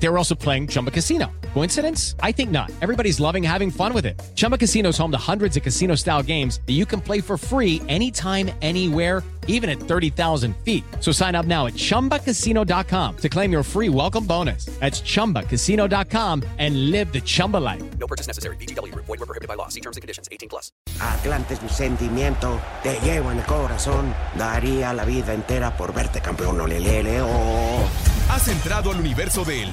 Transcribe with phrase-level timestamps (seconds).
[0.00, 1.30] They were also playing Chumba Casino.
[1.54, 2.14] Coincidence?
[2.22, 2.70] I think not.
[2.80, 4.20] Everybody's loving having fun with it.
[4.36, 7.36] Chumba Casino is home to hundreds of casino style games that you can play for
[7.36, 10.84] free anytime, anywhere, even at 30,000 feet.
[11.00, 14.66] So sign up now at chumbacasino.com to claim your free welcome bonus.
[14.78, 17.82] That's chumbacasino.com and live the Chumba life.
[17.98, 18.56] No purchase necessary.
[18.56, 18.94] BGW.
[18.94, 19.68] Void were prohibited by law.
[19.68, 20.28] See terms and conditions.
[20.30, 20.70] 18 plus.
[21.00, 24.14] Atlante es mi sentimiento, te llevo en el corazón.
[24.36, 27.86] Daría la vida entera por verte campeón, olelele, oh.
[28.30, 29.72] Has entrado al universo de El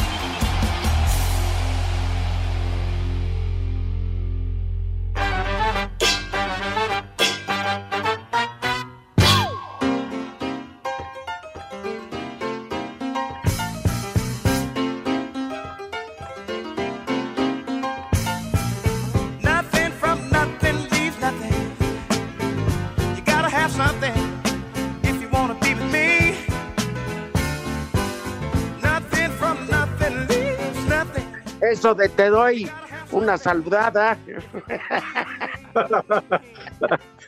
[31.91, 32.71] Eso de te doy
[33.11, 34.17] una saludada.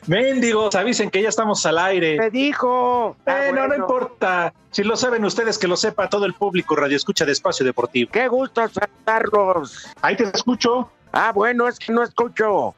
[0.06, 2.16] Mendigos, avisen que ya estamos al aire.
[2.18, 3.14] Te dijo.
[3.26, 3.84] Ah, Eh, no, no bueno.
[3.84, 4.54] importa.
[4.70, 8.10] Si lo saben ustedes, que lo sepa todo el público Radio Escucha de Espacio Deportivo.
[8.10, 9.92] Qué gusto saludarlos.
[10.00, 10.90] Ahí te escucho.
[11.12, 12.74] Ah, bueno, es que no escucho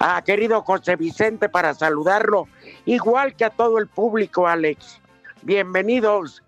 [0.00, 2.48] a querido José Vicente para saludarlo,
[2.84, 5.00] igual que a todo el público, Alex.
[5.42, 6.42] Bienvenidos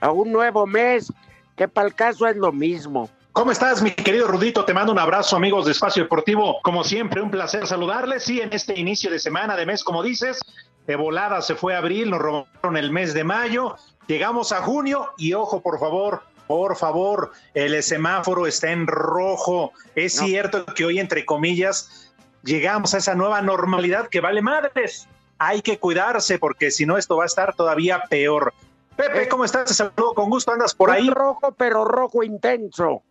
[0.00, 1.12] a un nuevo mes,
[1.56, 3.08] que para el caso es lo mismo.
[3.40, 4.66] ¿Cómo estás, mi querido Rudito?
[4.66, 6.60] Te mando un abrazo, amigos de Espacio Deportivo.
[6.62, 8.22] Como siempre, un placer saludarles.
[8.22, 10.40] Sí, en este inicio de semana, de mes, como dices,
[10.86, 15.32] de volada se fue abril, nos robaron el mes de mayo, llegamos a junio y
[15.32, 19.72] ojo, por favor, por favor, el semáforo está en rojo.
[19.94, 20.26] Es No.
[20.26, 22.12] cierto que hoy, entre comillas,
[22.44, 25.08] llegamos a esa nueva normalidad que vale madres.
[25.38, 28.52] Hay que cuidarse porque si no, esto va a estar todavía peor.
[28.96, 29.28] Pepe.
[29.28, 29.64] ¿cómo estás?
[29.64, 30.52] Te saludo con gusto.
[30.52, 31.08] ¿Andas por ahí?
[31.08, 33.02] Rojo, pero rojo intenso.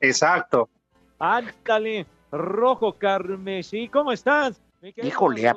[0.00, 0.68] Exacto.
[1.18, 4.60] Ándale, rojo carmesí, ¿cómo estás?
[4.80, 5.52] Mi Híjole,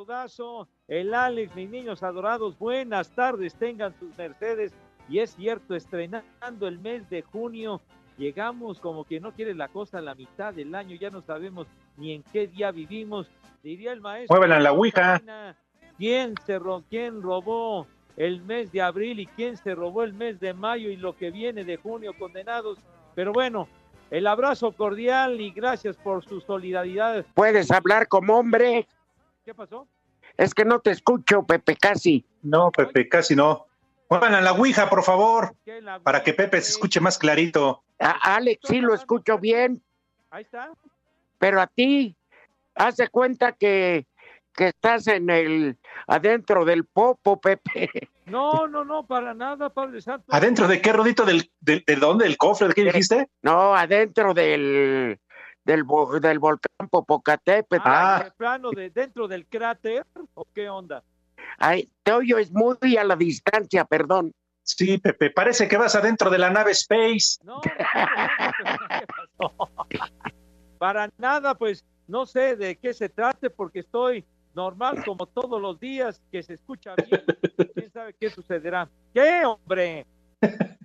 [0.88, 4.72] el Alex, mis niños adorados, buenas tardes, tengan sus mercedes.
[5.08, 7.80] Y es cierto, estrenando el mes de junio,
[8.18, 11.66] llegamos como que no quiere la cosa a la mitad del año, ya no sabemos
[11.96, 13.28] ni en qué día vivimos.
[13.64, 14.36] Diría el maestro.
[14.36, 15.20] Muévela en la ouija.
[15.98, 20.38] ¿Quién, se ro- ¿Quién robó el mes de abril y quién se robó el mes
[20.38, 22.78] de mayo y lo que viene de junio, condenados?
[23.16, 23.66] Pero bueno,
[24.10, 27.24] el abrazo cordial y gracias por su solidaridad.
[27.34, 28.86] Puedes hablar como hombre.
[29.44, 29.86] ¿Qué pasó?
[30.36, 32.24] Es que no te escucho, Pepe, casi.
[32.42, 33.66] No, Pepe, casi no.
[34.08, 37.82] Muevan a la Ouija, por favor, ¿Qué la- para que Pepe se escuche más clarito.
[37.98, 39.82] A Alex sí lo escucho bien,
[40.30, 40.70] Ahí está.
[41.38, 42.14] pero a ti,
[42.74, 44.06] hace cuenta que,
[44.56, 47.90] que estás en el adentro del popo, Pepe.
[48.26, 50.24] No, no, no, para nada, Padre Santo.
[50.30, 51.24] ¿Adentro de qué, Rodito?
[51.24, 52.24] ¿Del, del- de, dónde?
[52.24, 52.68] ¿Del cofre?
[52.68, 53.28] ¿De qué dijiste?
[53.42, 55.18] No, adentro del,
[55.64, 55.84] del,
[56.20, 57.82] del volcán Popocatépetl.
[57.86, 58.24] Ah, Ah.
[58.24, 61.04] de plano de dentro del cráter o qué onda?
[61.58, 64.32] Ay, te oyo, es muy a la distancia, perdón.
[64.62, 67.38] Sí, Pepe, parece que vas adentro de la nave Space.
[67.44, 69.70] No, no, no, ¿qué pasó?
[70.78, 74.24] Para nada, pues no sé de qué se trate porque estoy
[74.56, 77.22] normal como todos los días, que se escucha bien.
[77.74, 78.88] ¿Quién sabe qué sucederá?
[79.14, 80.06] ¿Qué, hombre?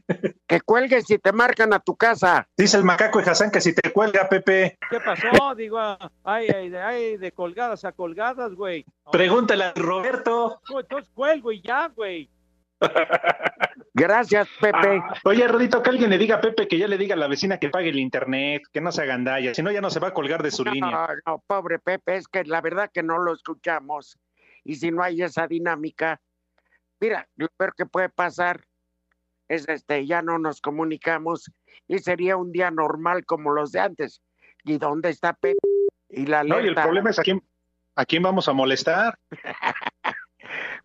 [0.45, 2.45] Que cuelgues y te marcan a tu casa.
[2.57, 5.55] Dice el macaco y Hassan que si te cuelga, Pepe, ¿Qué pasó?
[5.55, 8.85] Digo, ay, ay, ay, de colgadas a colgadas, güey.
[9.09, 10.59] pregúntale a Roberto.
[10.77, 12.29] Entonces cuelgo y ya, güey.
[13.93, 15.03] Gracias, Pepe.
[15.25, 17.57] Oye, Rodito, que alguien le diga a Pepe que ya le diga a la vecina
[17.57, 20.13] que pague el internet, que no se agandalla, si no ya no se va a
[20.13, 21.07] colgar de su línea.
[21.25, 24.17] No, pobre Pepe, es que la verdad que no lo escuchamos.
[24.63, 26.21] Y si no hay esa dinámica,
[26.99, 28.63] mira, lo peor que puede pasar
[29.49, 31.51] es este, ya no nos comunicamos
[31.87, 34.21] y sería un día normal como los de antes.
[34.63, 35.57] ¿Y dónde está Pepe?
[36.09, 37.43] Y la No, y el alerta, problema es a quién,
[37.95, 39.17] a quién vamos a molestar.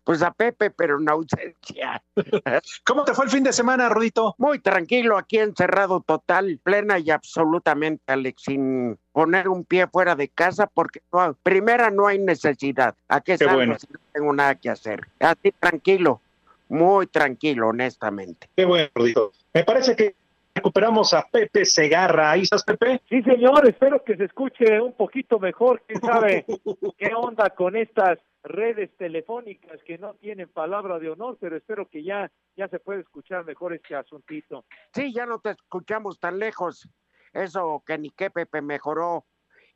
[0.07, 2.01] pues a Pepe, pero en ausencia.
[2.85, 4.35] ¿Cómo te fue el fin de semana, Rodito?
[4.37, 10.29] Muy tranquilo, aquí encerrado total, plena y absolutamente, Alex, sin poner un pie fuera de
[10.29, 12.95] casa, porque no, primera no hay necesidad.
[13.09, 13.77] ¿A qué, Qué salgo bueno.
[13.77, 15.01] si no tengo nada que hacer?
[15.19, 16.21] Así tranquilo,
[16.69, 18.47] muy tranquilo, honestamente.
[18.55, 19.33] Qué bueno, Rodito.
[19.53, 20.15] Me parece que
[20.57, 22.31] recuperamos a Pepe Segarra.
[22.31, 23.01] ¿Ahí estás, Pepe?
[23.09, 25.81] Sí, señor, espero que se escuche un poquito mejor.
[25.87, 26.45] ¿Quién sabe
[26.97, 31.37] qué onda con estas redes telefónicas que no tienen palabra de honor?
[31.39, 34.65] Pero espero que ya, ya se puede escuchar mejor este asuntito.
[34.93, 36.89] Sí, ya no te escuchamos tan lejos.
[37.33, 39.25] Eso que ni qué, Pepe, mejoró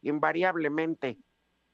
[0.02, 1.18] invariablemente.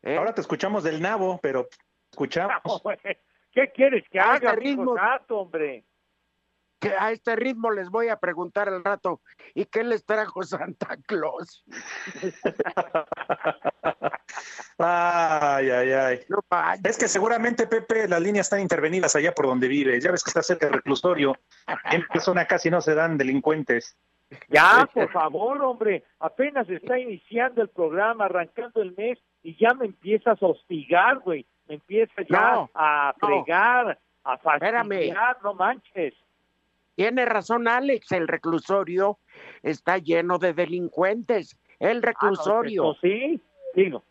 [0.04, 0.18] ¿eh?
[0.18, 1.68] Ahora te escuchamos del nabo, pero
[2.12, 2.62] escuchamos.
[3.52, 4.96] ¿Qué quieres que Ah, haga, este mijo ritmo.
[4.96, 5.86] santo, hombre?
[6.80, 9.22] Que a este ritmo les voy a preguntar al rato,
[9.56, 11.64] ¿y qué les trajo Santa Claus?
[14.78, 16.20] Ay, ay, ay.
[16.30, 16.40] No.
[16.84, 20.04] Es que seguramente, Pepe, las líneas están intervenidas allá por donde vives.
[20.04, 21.36] Ya ves que está cerca del reclusorio.
[21.92, 23.98] En zona casi no se dan delincuentes.
[24.50, 29.86] Ya, por favor, hombre, apenas está iniciando el programa, arrancando el mes y ya me
[29.86, 31.48] empiezas a hostigar, güey.
[31.68, 33.28] Me empieza ya No, a no.
[33.28, 34.90] fregar, a Espérame.
[34.90, 36.14] fastidiar, no manches.
[36.98, 39.20] Tiene razón Alex, el reclusorio
[39.62, 41.56] está lleno de delincuentes.
[41.78, 42.82] El reclusorio.
[42.82, 43.40] Ah, no, sí,
[43.76, 44.04] digo.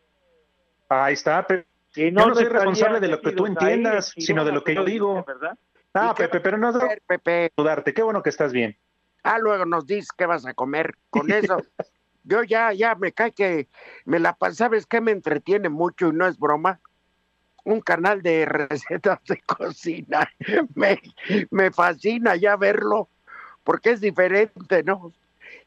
[0.89, 1.67] Ahí está, Pepe.
[1.91, 4.63] Si Yo no soy responsable de lo que tú ahí, entiendas, si sino de lo
[4.63, 5.25] que yo digo.
[5.27, 5.59] ¿verdad?
[5.95, 7.93] Ah, ¿Y qué Pepe, pero no A ver, Pepe, saludarte.
[7.93, 8.79] Qué bueno que estás bien.
[9.25, 11.57] ah, luego nos dices qué vas a comer con eso.
[12.23, 13.69] Yo ya, ya me cae que
[14.05, 16.81] me la pas- ¿sabes qué me entretiene mucho y no es broma?
[17.67, 20.31] Un canal de recetas de cocina.
[20.77, 21.01] Me,
[21.51, 23.09] me fascina ya verlo,
[23.65, 25.13] porque es diferente, ¿no?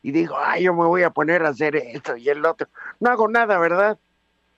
[0.01, 2.69] Y digo, ay, yo me voy a poner a hacer esto y el otro.
[3.01, 3.97] No hago nada, ¿verdad?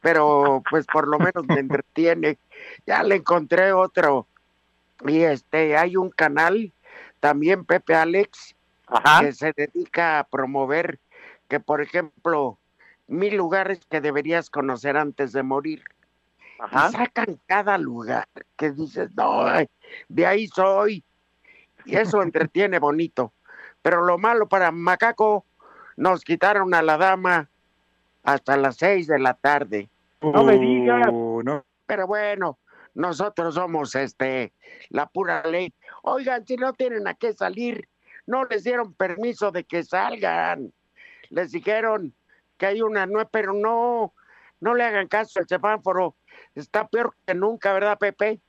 [0.02, 2.38] Pero pues por lo menos me entretiene.
[2.86, 4.28] Ya le encontré otro.
[5.08, 6.72] Y este, hay un canal,
[7.20, 8.56] también Pepe Alex,
[8.86, 9.22] Ajá.
[9.22, 11.00] que se dedica a promover
[11.48, 12.60] que, por ejemplo,
[13.08, 15.84] mil lugares que deberías conocer antes de morir.
[16.70, 19.46] Y sacan cada lugar que dices, no,
[20.10, 21.04] de ahí soy.
[21.86, 23.34] Y eso entretiene bonito.
[23.82, 25.46] Pero lo malo para Macaco,
[25.98, 27.50] nos quitaron a la dama
[28.24, 29.90] hasta las seis de la tarde.
[30.22, 31.12] No me digas.
[31.12, 31.66] No.
[31.88, 32.60] Pero bueno,
[32.94, 34.54] nosotros somos este
[34.90, 35.74] la pura ley.
[36.04, 37.88] Oigan, si no tienen a qué salir,
[38.26, 40.72] no les dieron permiso de que salgan.
[41.30, 42.14] Les dijeron
[42.58, 44.14] que hay una nueva, pero no,
[44.60, 46.16] no le hagan caso al semáforo.
[46.56, 48.40] Está peor que nunca, ¿verdad, Pepe?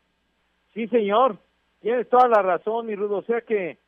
[0.74, 1.38] Sí, señor.
[1.80, 3.18] Tienes toda la razón, mi Rudo.
[3.18, 3.78] O sea que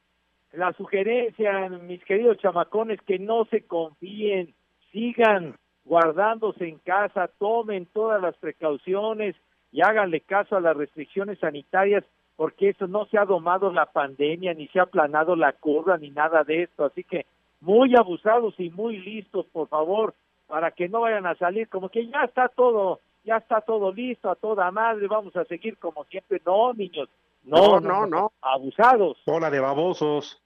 [0.53, 4.55] la sugerencia, mis queridos chamacones, que no se confíen,
[4.93, 9.37] sigan guardándose en casa, tomen todas las precauciones
[9.71, 12.05] y háganle caso a las restricciones sanitarias,
[12.37, 16.11] porque eso no se ha domado la pandemia, ni se ha aplanado la curva, ni
[16.11, 16.85] nada de esto.
[16.85, 17.27] Así que
[17.61, 20.15] muy abusados y muy listos, por favor,
[20.47, 24.31] para que no vayan a salir como que ya está todo, ya está todo listo,
[24.31, 26.41] a toda madre, vamos a seguir como siempre.
[26.45, 27.09] No, niños,
[27.43, 28.33] no, No, no, no.
[28.41, 29.17] abusados.
[29.27, 30.41] Bola de babosos.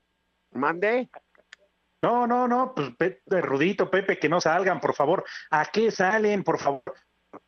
[0.52, 1.08] Mandé.
[2.02, 5.24] No, no, no, pues Pepe, Rudito, Pepe, que no salgan, por favor.
[5.50, 6.82] ¿A qué salen, por favor?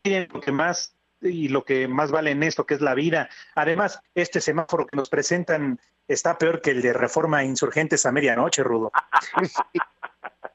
[0.04, 3.28] Miren lo que más y lo que más vale en esto, que es la vida.
[3.54, 5.78] Además, este semáforo que nos presentan
[6.08, 8.90] está peor que el de Reforma Insurgentes a medianoche, Rudo.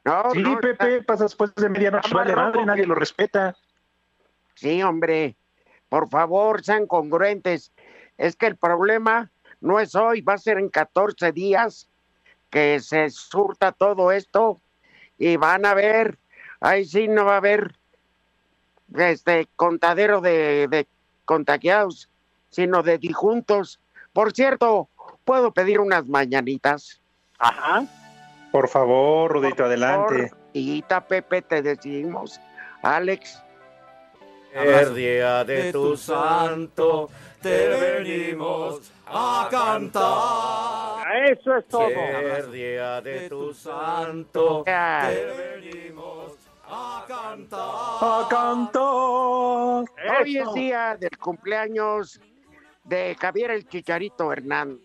[0.04, 3.56] No, Sí, no, Pepe, pasa después de medianoche, vale madre, nadie que- lo respeta.
[4.56, 5.36] Sí, hombre,
[5.88, 7.72] por favor, sean congruentes.
[8.18, 9.30] Es que el problema
[9.60, 11.88] no es hoy, va a ser en 14 días
[12.50, 14.60] que se surta todo esto
[15.18, 16.18] y van a ver,
[16.60, 17.74] ahí sí no va a haber
[18.94, 20.86] este contadero de, de
[21.24, 22.08] contagiados,
[22.50, 23.80] sino de dijuntos.
[24.12, 24.88] Por cierto,
[25.24, 27.00] ¿puedo pedir unas mañanitas?
[27.38, 27.84] Ajá.
[28.52, 30.32] Por favor, Rudito, adelante.
[30.54, 32.40] Y Pepe, te decimos.
[32.82, 33.42] Alex,
[34.56, 37.10] El día de tu santo
[37.42, 41.30] te venimos a cantar.
[41.30, 41.88] Eso es todo.
[41.88, 46.32] El día de tu santo te venimos
[46.64, 47.60] a cantar.
[47.60, 48.80] ¡A cantar!
[50.22, 52.18] Hoy es día del cumpleaños
[52.84, 54.80] de Javier el Chicharito Hernández.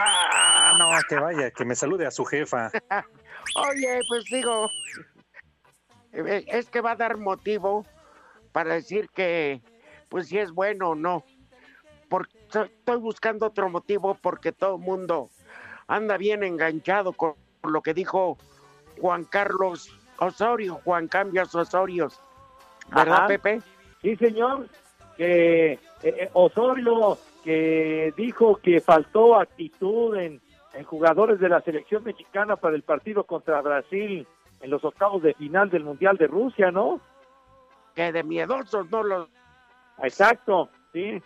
[0.00, 2.72] Ah, no, que vaya, que me salude a su jefa.
[3.70, 4.68] Oye, pues digo,
[6.12, 7.86] eh, es que va a dar motivo
[8.56, 9.60] para decir que,
[10.08, 11.24] pues si es bueno o no.
[12.08, 15.28] Porque estoy buscando otro motivo porque todo el mundo
[15.86, 18.38] anda bien enganchado con lo que dijo
[18.98, 22.08] Juan Carlos Osorio, Juan Cambios Osorio.
[22.88, 23.26] ¿Verdad, Ajá.
[23.26, 23.60] Pepe?
[24.00, 24.70] Sí, señor.
[25.18, 30.40] Que eh, eh, Osorio que dijo que faltó actitud en,
[30.72, 34.26] en jugadores de la selección mexicana para el partido contra Brasil
[34.62, 37.02] en los octavos de final del Mundial de Rusia, ¿no?
[37.96, 39.28] Que de miedosos no los...
[40.02, 41.20] Exacto, sí.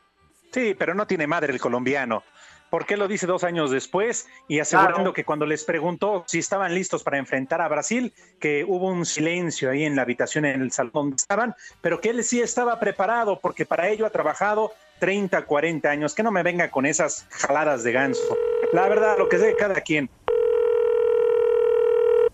[0.52, 2.22] Sí, pero no tiene madre el colombiano.
[2.70, 4.28] ¿Por qué lo dice dos años después?
[4.46, 5.12] Y asegurando Claro.
[5.12, 9.70] que cuando les preguntó si estaban listos para enfrentar a Brasil, que hubo un silencio
[9.70, 13.40] ahí en la habitación, en el salón donde estaban, pero que él sí estaba preparado
[13.40, 16.14] porque para ello ha trabajado 30, 40 años.
[16.14, 18.36] Que no me venga con esas jaladas de ganso.
[18.72, 20.08] La verdad, lo que sé de cada quien.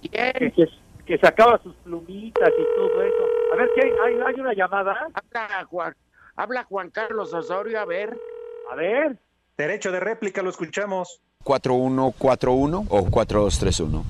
[0.03, 0.53] ¿Quién?
[1.07, 3.25] Que, sacaba sus plumitas y todo eso.
[3.53, 3.93] A ver, ¿qué hay?
[4.05, 5.09] ¿Hay, hay una llamada?
[5.15, 5.95] Habla Juan,
[6.35, 8.19] habla Juan Carlos Osorio, a ver.
[8.71, 9.19] A ver.
[9.57, 11.23] Derecho de réplica, lo escuchamos.
[11.45, 14.05] 4141 o 4231.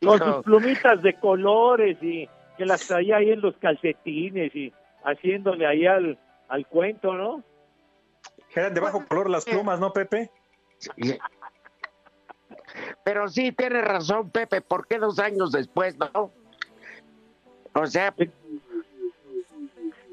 [0.02, 4.72] Con sus plumitas de colores y que las traía ahí en los calcetines y
[5.04, 7.44] haciéndole ahí al, al cuento, ¿no?
[8.54, 10.30] Eran de bajo color las plumas, ¿no, Pepe?
[13.04, 16.32] Pero sí, tiene razón, Pepe, ¿por qué dos años después, no?
[17.74, 18.32] O sea, Creo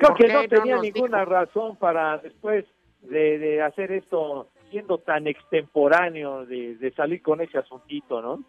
[0.10, 2.66] ¿Por que no no tenía ninguna razón para después
[3.02, 8.44] de, de hacer esto siendo tan extemporáneo de, de salir con ese asuntito, ¿no?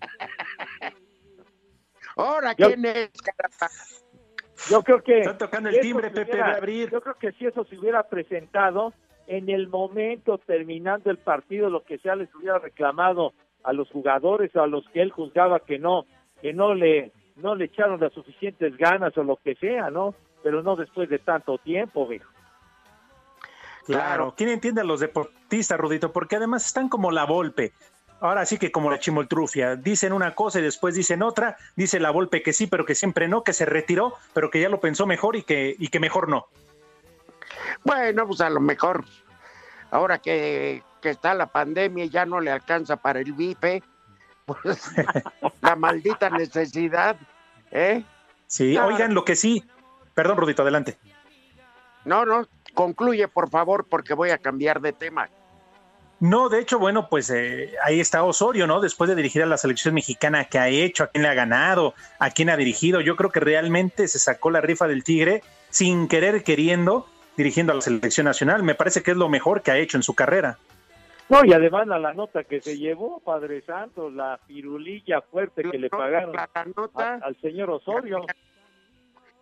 [2.16, 3.10] ahora Yo- quién es?
[4.70, 6.90] Yo creo que Están tocando el timbre, Pepe, a abrir.
[6.90, 8.92] Yo creo que si eso se hubiera presentado
[9.26, 14.54] en el momento terminando el partido, lo que sea, les hubiera reclamado a los jugadores
[14.54, 16.04] o a los que él juzgaba que no,
[16.42, 20.14] que no le, no le echaron las suficientes ganas o lo que sea, ¿no?
[20.42, 22.30] Pero no después de tanto tiempo, viejo.
[23.86, 24.34] Claro.
[24.36, 26.12] ¿Quién entiende a los deportistas, Rudito?
[26.12, 27.72] Porque además están como la Volpe.
[28.20, 29.76] Ahora sí que como la chimoltrufia.
[29.76, 31.56] Dicen una cosa y después dicen otra.
[31.76, 34.68] Dice la Volpe que sí, pero que siempre no, que se retiró, pero que ya
[34.68, 36.46] lo pensó mejor y que, y que mejor no.
[37.84, 39.04] Bueno, pues a lo mejor,
[39.90, 43.82] ahora que, que está la pandemia y ya no le alcanza para el bife,
[44.46, 44.64] pues
[45.62, 47.16] la maldita necesidad,
[47.70, 48.02] ¿eh?
[48.46, 48.86] Sí, Ah.
[48.86, 49.64] oigan, lo que sí.
[50.14, 50.96] Perdón, Rudito, adelante.
[52.04, 55.28] No, no, concluye por favor porque voy a cambiar de tema.
[56.20, 58.80] No, de hecho, bueno, pues eh, ahí está Osorio, ¿no?
[58.80, 61.04] Después de dirigir a la selección mexicana, ¿qué ha hecho?
[61.04, 61.94] ¿A quién le ha ganado?
[62.18, 63.00] ¿A quién ha dirigido?
[63.00, 67.76] Yo creo que realmente se sacó la rifa del Tigre sin querer, queriendo, dirigiendo a
[67.76, 68.62] la selección nacional.
[68.62, 70.58] Me parece que es lo mejor que ha hecho en su carrera.
[71.28, 75.78] No, y además a la nota que se llevó, Padre Santo, la pirulilla fuerte que
[75.78, 78.26] le pagaron La nota, a- al señor Osorio.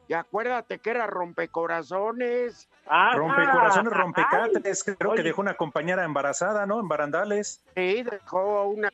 [0.07, 2.69] y acuérdate que era rompecorazones.
[2.87, 4.85] Ah, Rompe corazones, rompecatres.
[4.85, 5.17] Creo Oye.
[5.23, 6.79] que dejó una compañera embarazada, ¿no?
[6.81, 7.65] En barandales.
[7.75, 8.91] Sí, dejó una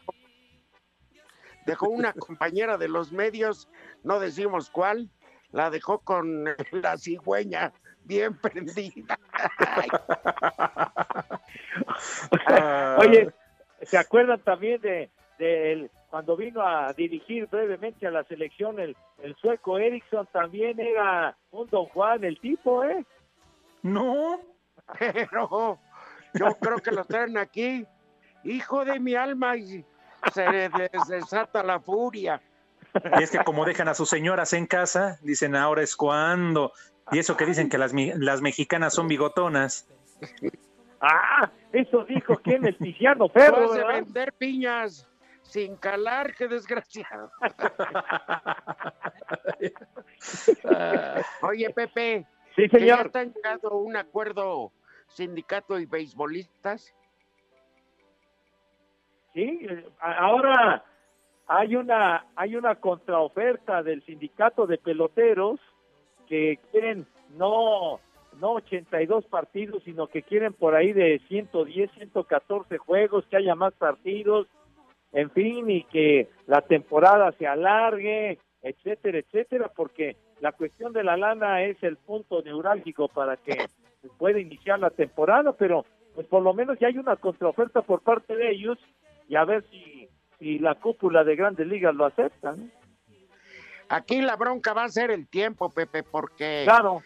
[1.66, 3.68] dejó una compañera de los medios,
[4.02, 5.10] no decimos cuál,
[5.52, 7.72] la dejó con la cigüeña
[8.08, 9.18] bien prendida.
[12.46, 13.30] Ah, Oye,
[13.82, 19.34] ¿se acuerdan también de, de cuando vino a dirigir brevemente a la selección el, el
[19.36, 20.28] sueco Eriksson?
[20.32, 23.04] También era un don Juan el tipo, ¿eh?
[23.82, 24.40] No.
[24.98, 25.78] pero
[26.34, 27.86] yo creo que lo traen aquí,
[28.44, 29.84] hijo de mi alma, y
[30.32, 32.40] se des- desata la furia.
[33.18, 36.72] Y es que como dejan a sus señoras en casa, dicen ahora es cuando.
[37.10, 39.88] Y eso que dicen que las, las mexicanas son bigotonas.
[41.00, 45.08] Ah, eso dijo quién, el Tiziano Ferro, de vender piñas
[45.42, 47.30] sin calar, qué desgraciado.
[51.42, 52.26] Oye, Pepe,
[52.58, 53.06] Sí, ya señor.
[53.06, 54.72] están llegando a un acuerdo
[55.06, 56.92] sindicato y beisbolistas.
[59.32, 60.84] Sí, eh, ahora
[61.46, 65.60] hay una hay una contraoferta del sindicato de peloteros
[66.28, 67.06] que quieren
[67.36, 68.00] no
[68.40, 73.74] no 82 partidos, sino que quieren por ahí de 110, 114 juegos, que haya más
[73.74, 74.46] partidos,
[75.12, 81.16] en fin, y que la temporada se alargue, etcétera, etcétera, porque la cuestión de la
[81.16, 83.56] lana es el punto neurálgico para que
[84.18, 88.36] pueda iniciar la temporada, pero pues por lo menos ya hay una contraoferta por parte
[88.36, 88.78] de ellos
[89.28, 90.08] y a ver si,
[90.38, 92.56] si la cúpula de grandes ligas lo acepta.
[93.88, 97.02] Aquí la bronca va a ser el tiempo, Pepe, porque Claro,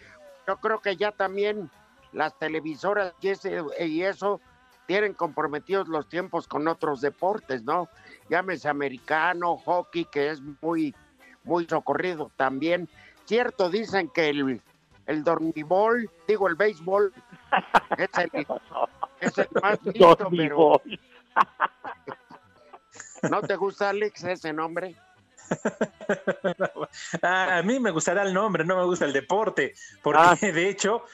[0.46, 1.70] yo creo que ya también
[2.12, 4.40] las televisoras y, ese- y eso
[4.86, 7.88] tienen comprometidos los tiempos con otros deportes, ¿no?
[8.28, 10.94] Llámese americano, hockey, que es muy,
[11.44, 12.88] muy socorrido también.
[13.26, 14.60] Cierto, dicen que el,
[15.06, 17.14] el dormibol, digo el béisbol,
[17.96, 18.46] es el,
[19.20, 20.82] es el más listo, pero.
[23.30, 24.96] ¿no te gusta, Alex, ese nombre?
[27.22, 29.72] Ah, a mí me gustará el nombre, no me gusta el deporte.
[30.02, 30.36] Porque Ah.
[30.40, 31.04] de hecho,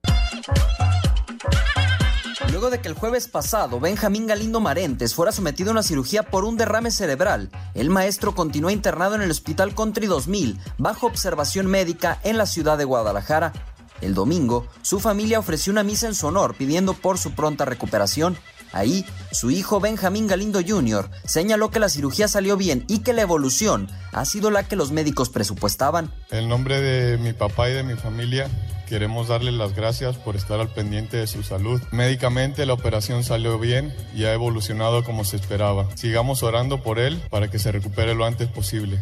[2.50, 6.44] Luego de que el jueves pasado Benjamín Galindo Marentes fuera sometido a una cirugía por
[6.44, 12.20] un derrame cerebral, el maestro continuó internado en el Hospital Country 2000 bajo observación médica
[12.24, 13.52] en la ciudad de Guadalajara.
[14.00, 18.36] El domingo, su familia ofreció una misa en su honor pidiendo por su pronta recuperación.
[18.72, 21.10] Ahí, su hijo Benjamín Galindo Jr.
[21.24, 24.92] señaló que la cirugía salió bien y que la evolución ha sido la que los
[24.92, 26.10] médicos presupuestaban.
[26.30, 28.48] En nombre de mi papá y de mi familia,
[28.88, 31.80] queremos darle las gracias por estar al pendiente de su salud.
[31.92, 35.88] Médicamente la operación salió bien y ha evolucionado como se esperaba.
[35.94, 38.98] Sigamos orando por él para que se recupere lo antes posible.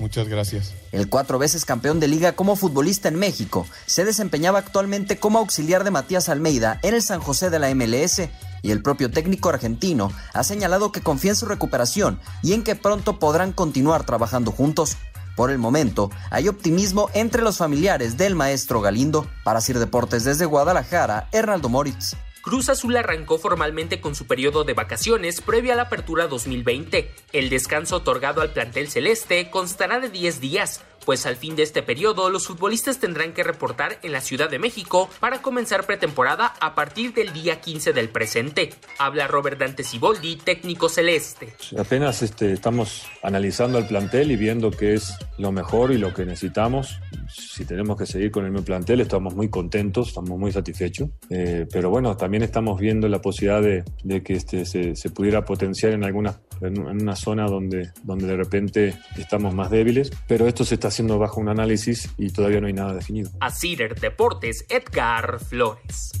[0.00, 0.72] Muchas gracias.
[0.92, 5.84] El cuatro veces campeón de liga como futbolista en México se desempeñaba actualmente como auxiliar
[5.84, 8.22] de Matías Almeida en el San José de la MLS
[8.62, 12.76] y el propio técnico argentino ha señalado que confía en su recuperación y en que
[12.76, 14.96] pronto podrán continuar trabajando juntos.
[15.36, 19.26] Por el momento, hay optimismo entre los familiares del maestro Galindo.
[19.44, 22.16] Para Sir Deportes desde Guadalajara, Hernaldo Moritz.
[22.42, 27.10] Cruz Azul arrancó formalmente con su periodo de vacaciones previo a la apertura 2020.
[27.32, 31.82] El descanso otorgado al plantel celeste constará de 10 días, pues al fin de este
[31.82, 36.74] periodo los futbolistas tendrán que reportar en la Ciudad de México para comenzar pretemporada a
[36.74, 38.70] partir del día 15 del presente.
[38.98, 41.54] Habla Robert Dante Siboldi, técnico celeste.
[41.78, 46.24] Apenas este, estamos analizando el plantel y viendo qué es lo mejor y lo que
[46.24, 47.00] necesitamos.
[47.28, 51.10] Si tenemos que seguir con el mismo plantel, estamos muy contentos, estamos muy satisfechos.
[51.28, 55.44] Eh, pero bueno, también estamos viendo la posibilidad de, de que este, se, se, pudiera
[55.44, 60.10] potenciar en alguna en una zona donde, donde de repente estamos más débiles.
[60.26, 63.30] Pero esto se está haciendo bajo un análisis y todavía no hay nada definido.
[63.40, 66.12] A Cider Deportes, Edgar Flores.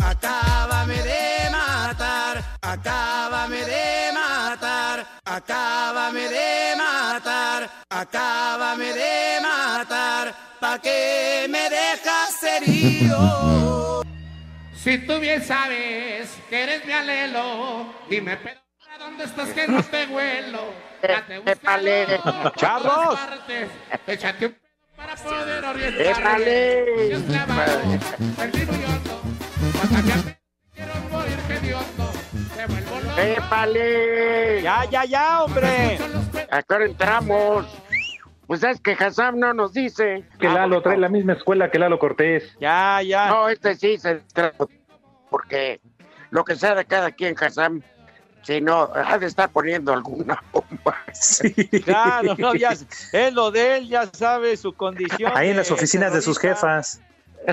[0.00, 6.87] Acábame de matar, acábame de matar, acábame de matar,
[7.90, 14.02] acábame de matar, pa' que me dejas herido.
[14.74, 18.60] Si tú bien sabes que eres mi alelo, dime, pero
[18.98, 20.72] ¿dónde estás que no te huelo?
[21.02, 21.42] Ya te.
[22.56, 23.18] ¡Charros!
[24.06, 25.68] Échate un pedo para poder Épale.
[25.68, 27.08] orientarte.
[27.08, 27.80] Dios clavado,
[28.36, 29.22] perdido y hondo.
[29.78, 30.38] Cuando me
[30.74, 32.17] quiero morir hediondo.
[33.18, 34.62] ¡Épale!
[34.62, 35.98] Ya, ya, ya, hombre.
[36.50, 37.66] ¿A qué hora entramos?
[38.46, 40.24] Pues es que Hassam no nos dice.
[40.40, 42.56] Que Ah, Lalo trae la misma escuela que Lalo Cortés.
[42.60, 43.28] Ya, ya.
[43.28, 44.54] No, este sí se entra,
[45.30, 45.80] porque
[46.30, 47.82] lo que sea de cada quien, Hassam,
[48.42, 50.96] si no, ha de estar poniendo alguna bomba.
[51.84, 55.30] Claro, no, ya es lo de él, ya sabe su condición.
[55.34, 57.00] Ahí en las oficinas de sus jefas.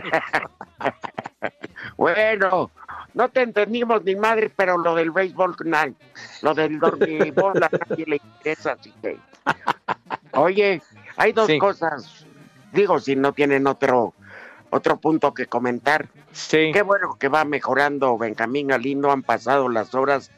[1.97, 2.71] Bueno,
[3.15, 5.91] no te entendimos ni madre, pero lo del béisbol, na-
[6.43, 9.17] lo del dormibol a nadie le interesa, así que.
[10.33, 10.81] Oye,
[11.17, 11.57] hay dos Sí.
[11.57, 12.25] cosas.
[12.73, 14.13] Digo, si no tienen otro
[14.71, 16.09] otro punto que comentar.
[16.33, 16.71] Sí.
[16.73, 20.31] Qué bueno que va mejorando Benjamín Galindo, han pasado las horas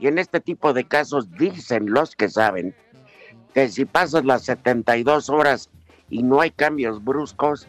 [0.00, 2.74] y en este tipo de casos dicen los que saben
[3.54, 5.70] que si pasas las 72 horas
[6.10, 7.68] y no hay cambios bruscos,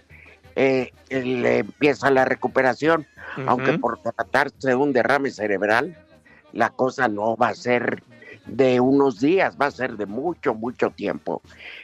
[0.55, 3.07] eh, el- empieza la recuperación,
[3.47, 5.97] aunque por tratarse de un derrame cerebral,
[6.51, 8.03] la cosa no va a ser
[8.45, 11.41] de unos días, va a ser de mucho, mucho tiempo.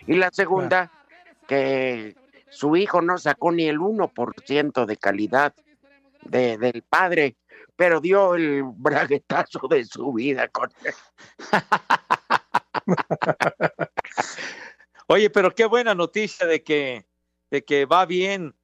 [0.07, 0.91] Y la segunda,
[1.47, 2.15] que
[2.49, 5.53] su hijo no sacó ni el 1% de calidad
[6.23, 7.35] de, del padre,
[7.75, 10.93] pero dio el braguetazo de su vida con él.
[15.07, 17.05] Oye, pero qué buena noticia de que,
[17.51, 18.55] de que va bien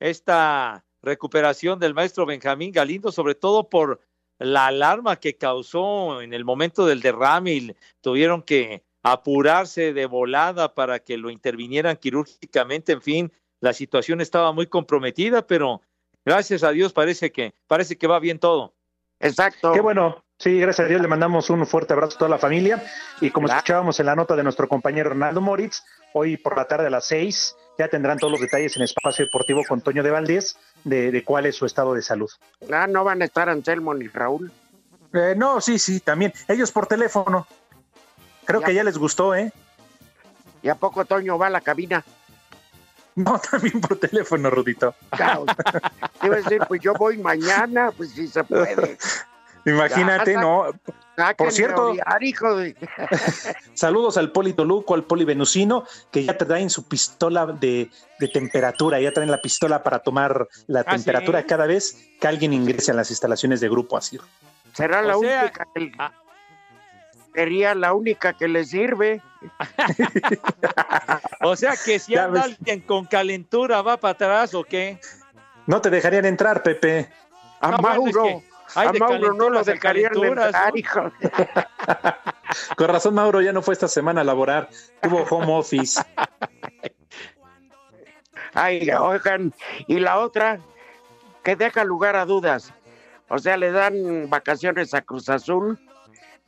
[0.00, 4.00] esta recuperación del maestro Benjamín Galindo, sobre todo por
[4.38, 10.74] la alarma que causó en el momento del derrame y tuvieron que apurarse de volada
[10.74, 12.92] para que lo intervinieran quirúrgicamente.
[12.92, 15.82] En fin, la situación estaba muy comprometida, pero
[16.24, 18.74] gracias a Dios parece que parece que va bien todo.
[19.20, 19.72] Exacto.
[19.72, 20.22] Qué bueno.
[20.38, 22.80] Sí, gracias a Dios le mandamos un fuerte abrazo a toda la familia.
[23.20, 25.82] Y como escuchábamos en la nota de nuestro compañero Ronaldo Moritz,
[26.14, 29.62] hoy por la tarde a las seis ya tendrán todos los detalles en Espacio Deportivo
[29.66, 32.28] con Toño de Valdés de, de cuál es su estado de salud.
[32.72, 34.50] Ah, no van a estar Anselmo ni Raúl.
[35.14, 36.32] Eh, no, sí, sí, también.
[36.48, 37.46] Ellos por teléfono.
[38.44, 38.66] Creo Ya.
[38.66, 39.52] que ya les gustó, ¿eh?
[40.62, 42.04] ¿Y a poco Toño va a la cabina?
[43.14, 44.94] No, también por teléfono, Rudito.
[45.10, 45.46] Claro.
[46.20, 48.98] Te iba a decir, pues yo voy mañana, pues si se puede.
[49.64, 50.64] Imagínate, Ya, ¿no?
[51.36, 52.76] Por cierto, a odiar, hijo de...
[53.74, 57.90] saludos al Poli Toluco, al Poli Venusino, que ya traen su pistola de,
[58.20, 61.46] de temperatura, ya traen la pistola para tomar la ¿Ah, temperatura sí?
[61.46, 64.20] cada vez que alguien ingrese a las instalaciones de Grupo Asir.
[64.74, 65.92] Será la O sea, única que...
[67.34, 69.20] Sería la única que le sirve.
[71.40, 72.58] O sea que si anda ves.
[72.58, 74.98] alguien con calentura, ¿va para atrás o qué?
[75.66, 77.08] No te dejarían entrar, Pepe.
[77.60, 80.12] A No, bueno, es Mauro, que hay a de Mauro no lo calenturas a dejarían
[80.12, 80.78] calenturas, entrar, ¿no?
[80.78, 81.12] hijo.
[82.76, 84.68] Con razón, Mauro ya no fue esta semana a laborar.
[85.02, 86.00] Tuvo home office.
[88.54, 89.52] Ay, oigan,
[89.86, 90.60] y la otra,
[91.44, 92.72] que deja lugar a dudas.
[93.28, 95.78] O sea, le dan vacaciones a Cruz Azul,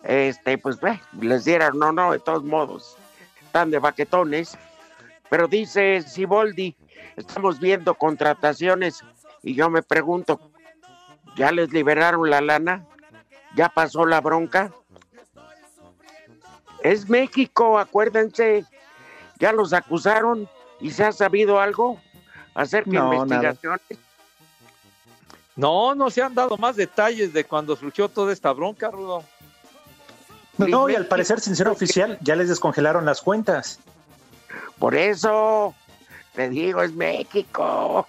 [0.03, 2.97] este, pues eh, les dieran, no, no, de todos modos,
[3.43, 4.57] están de baquetones.
[5.29, 6.77] Pero dice Siboldi,
[7.17, 9.05] estamos viendo contrataciones
[9.43, 10.50] y yo me pregunto,
[11.41, 12.85] ¿ya les liberaron la lana?
[13.57, 14.71] ¿Ya pasó la bronca?
[16.83, 18.67] Es México, acuérdense,
[19.39, 20.47] ya los acusaron
[20.81, 21.99] y se ha sabido algo
[22.55, 23.25] acerca de No, nada.
[23.25, 23.81] investigaciones.
[25.57, 29.25] No, no se han dado más detalles de cuando surgió toda esta bronca, Rudo.
[30.59, 33.81] No, y al parecer, sin ser oficial, ya les descongelaron las cuentas.
[34.79, 35.75] Por eso,
[36.35, 38.07] te digo, es México.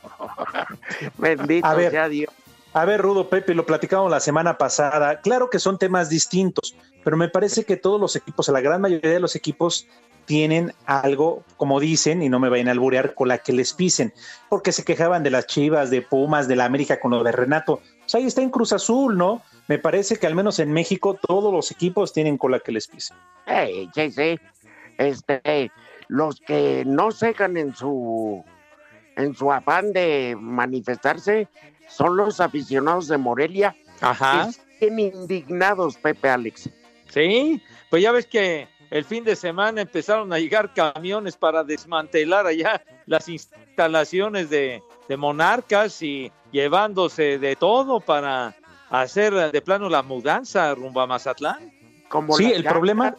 [1.17, 1.91] Bendito A ver.
[1.91, 2.34] sea Dios.
[2.73, 5.19] A ver, Rudo Pepe, lo platicamos la semana pasada.
[5.19, 9.12] Claro que son temas distintos, pero me parece que todos los equipos, la gran mayoría
[9.12, 9.88] de los equipos,
[10.25, 14.13] tienen algo, como dicen, y no me vayan a alburear, con la que les pisen,
[14.47, 17.81] porque se quejaban de las Chivas, de Pumas, de la América con lo de Renato.
[17.99, 19.41] Pues ahí está en Cruz Azul, ¿no?
[19.67, 23.17] Me parece que al menos en México todos los equipos tienen cola que les pisen.
[23.45, 24.39] Ey, sí, sí.
[24.97, 25.71] Este,
[26.07, 28.43] los que no cejan en su
[29.21, 31.47] en su afán de manifestarse
[31.88, 33.75] son los aficionados de Morelia.
[34.01, 34.47] Ajá.
[34.79, 36.69] que siguen indignados, Pepe Alex.
[37.10, 42.45] Sí, pues ya ves que el fin de semana empezaron a llegar camiones para desmantelar
[42.45, 48.55] allá las instalaciones de, de monarcas y llevándose de todo para
[48.89, 51.71] hacer de plano la mudanza rumbo a Mazatlán.
[52.10, 53.15] Como sí, el problema,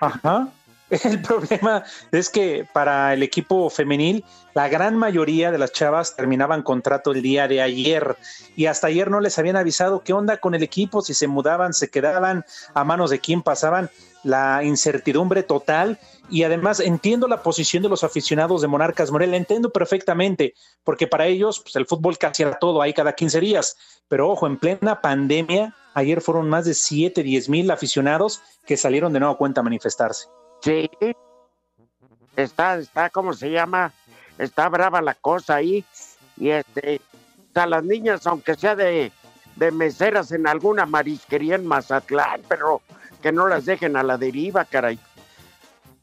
[0.00, 0.48] ajá,
[1.04, 4.24] el problema es que para el equipo femenil,
[4.54, 8.16] la gran mayoría de las chavas terminaban contrato el día de ayer
[8.56, 11.72] y hasta ayer no les habían avisado qué onda con el equipo, si se mudaban,
[11.74, 13.88] se quedaban, a manos de quién pasaban,
[14.24, 15.98] la incertidumbre total
[16.28, 21.26] y además entiendo la posición de los aficionados de Monarcas Morelia, entiendo perfectamente, porque para
[21.26, 23.76] ellos pues, el fútbol casi era todo ahí cada 15 días,
[24.08, 29.12] pero ojo, en plena pandemia, ayer fueron más de 7, 10 mil aficionados que salieron
[29.12, 30.26] de nuevo cuenta a manifestarse.
[30.60, 30.90] Sí.
[32.36, 33.92] Está, está, ¿cómo se llama?
[34.38, 35.84] Está brava la cosa ahí.
[36.36, 37.00] Y este,
[37.54, 39.12] a las niñas, aunque sea de,
[39.56, 42.80] de meseras en alguna marisquería en Mazatlán, pero
[43.22, 44.98] que no las dejen a la deriva, caray.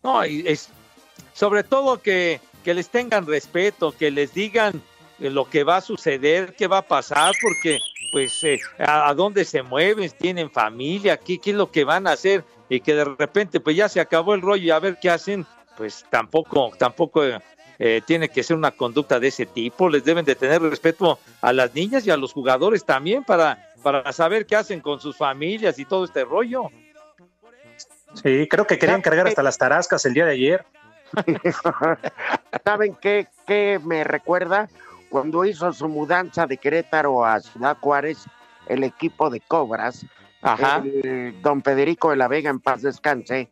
[0.03, 0.69] No, y es
[1.33, 4.81] sobre todo que, que les tengan respeto, que les digan
[5.19, 7.79] eh, lo que va a suceder, qué va a pasar, porque
[8.11, 12.07] pues eh, a, a dónde se mueven, tienen familia, ¿qué, qué es lo que van
[12.07, 14.97] a hacer y que de repente pues ya se acabó el rollo y a ver
[14.99, 15.45] qué hacen,
[15.77, 17.39] pues tampoco, tampoco eh,
[17.79, 21.53] eh, tiene que ser una conducta de ese tipo, les deben de tener respeto a
[21.53, 25.77] las niñas y a los jugadores también para, para saber qué hacen con sus familias
[25.79, 26.69] y todo este rollo.
[28.15, 30.65] Sí, creo que querían cargar hasta las tarascas el día de ayer.
[32.65, 34.67] ¿Saben qué, qué me recuerda?
[35.09, 38.25] Cuando hizo su mudanza de Querétaro a Ciudad Juárez,
[38.67, 40.05] el equipo de Cobras,
[40.41, 40.83] Ajá.
[40.85, 43.51] el don Federico de la Vega, en paz descanse,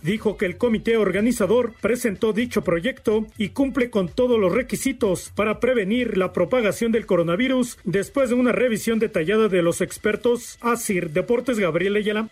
[0.02, 5.60] Dijo que el comité organizador presentó dicho proyecto y cumple con todos los requisitos para
[5.60, 10.58] prevenir la propagación del coronavirus después de una revisión detallada de los expertos.
[10.60, 12.28] Asir Deportes Gabriel Ayala.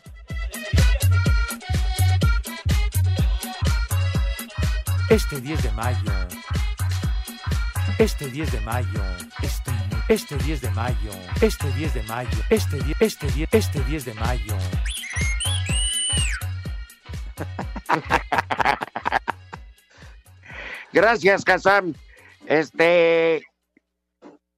[5.10, 6.12] Este 10 de mayo.
[7.98, 9.00] Este 10 de mayo.
[9.42, 9.70] Este,
[10.08, 11.10] este 10 de mayo.
[11.40, 12.38] Este 10 de mayo.
[12.50, 14.56] Este 10, este 10, este 10 de mayo.
[20.92, 21.94] Gracias, Kazam.
[22.46, 23.44] Este,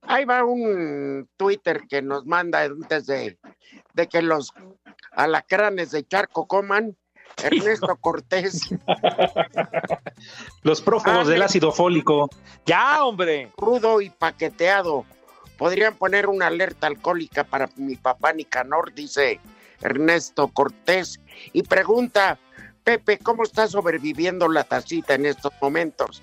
[0.03, 3.39] ahí va un Twitter que nos manda antes de,
[3.95, 4.53] de que los
[5.13, 6.97] alacranes de Charco coman.
[7.43, 8.71] Ernesto Cortés.
[10.63, 12.31] Los prófugos del ácido fólico.
[12.65, 13.53] Ya, hombre.
[13.59, 15.05] Rudo y paqueteado.
[15.59, 19.41] Podrían poner una alerta alcohólica para mi papá Nicanor, dice
[19.81, 21.21] Ernesto Cortés.
[21.53, 22.39] Y pregunta,
[22.87, 26.23] Pepe, ¿cómo está sobreviviendo la tacita en estos momentos?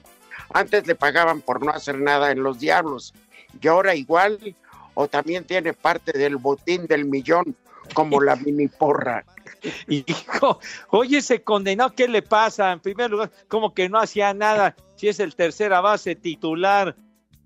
[0.54, 3.14] Antes le pagaban por no hacer nada en los diablos.
[3.62, 4.56] ¿Y ahora igual?
[4.94, 7.54] ¿O también tiene parte del botín del millón
[7.94, 9.26] como la mini porra?
[9.90, 12.72] Hijo, oye, ese condenado, ¿qué le pasa?
[12.72, 14.74] En primer lugar, como que no hacía nada.
[14.96, 16.96] Si es el tercera base titular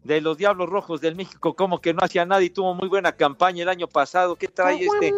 [0.08, 3.12] de los Diablos Rojos del México, como que no hacía nada y tuvo muy buena
[3.12, 4.38] campaña el año pasado.
[4.38, 5.14] ¿Qué trae este?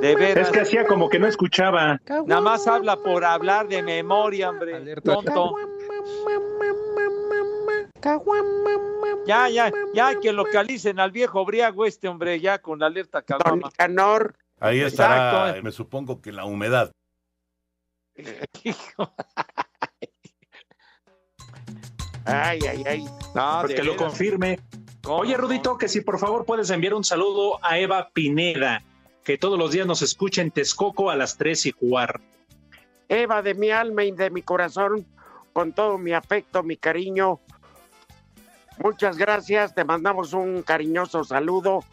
[0.00, 0.48] De veras.
[0.48, 2.00] Es que hacía como que no escuchaba.
[2.26, 4.96] Nada más habla por hablar de memoria, hombre.
[4.96, 5.54] Tonto.
[9.26, 13.62] Ya, ya, ya que localicen al viejo briago este hombre, ya con la alerta cabrón.
[14.58, 15.62] Ahí estará, Exacto.
[15.62, 16.90] me supongo que la humedad.
[22.26, 23.04] Ay, ay, ay.
[23.32, 24.58] Pues que lo confirme.
[25.08, 28.82] Oye, Rudito, que si por favor puedes enviar un saludo a Eva Pineda,
[29.22, 32.24] que todos los días nos escucha en Texcoco a las tres y cuarto.
[33.08, 35.06] Eva, de mi alma y de mi corazón,
[35.52, 37.40] con todo mi afecto, mi cariño.
[38.78, 41.84] Muchas gracias, te mandamos un cariñoso saludo,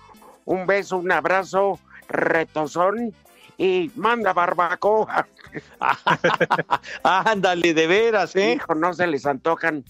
[0.45, 3.13] un beso, un abrazo, retozón
[3.57, 5.27] y manda barbacoa.
[7.03, 8.53] Ándale, de veras, ¿eh?
[8.53, 9.85] Hijo, no se les antojan.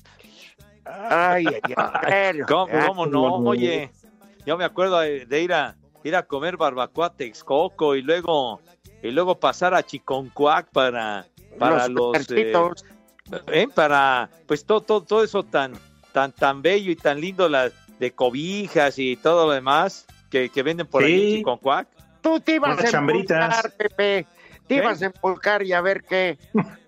[0.86, 2.40] Ay, ay, ay.
[2.48, 3.36] ¿Cómo, cómo no?
[3.38, 3.92] Oye,
[4.46, 8.62] yo me acuerdo de, ir a ir a comer barbacoa a Texcoco y luego
[9.02, 11.26] y luego pasar a Chiconcuac para
[11.58, 12.54] para Los los, eh,
[13.48, 15.74] eh, para pues todo, todo todo eso tan
[16.12, 20.64] tan tan bello y tan lindo las de cobijas y todo lo demás que, que
[20.64, 21.38] venden por ahí en Sí.
[21.38, 21.88] Chiconcuac.
[22.22, 23.72] Tú te ibas a chambritas.
[23.78, 24.26] Pepe.
[24.68, 26.38] Te ibas a empulcar y a ver qué,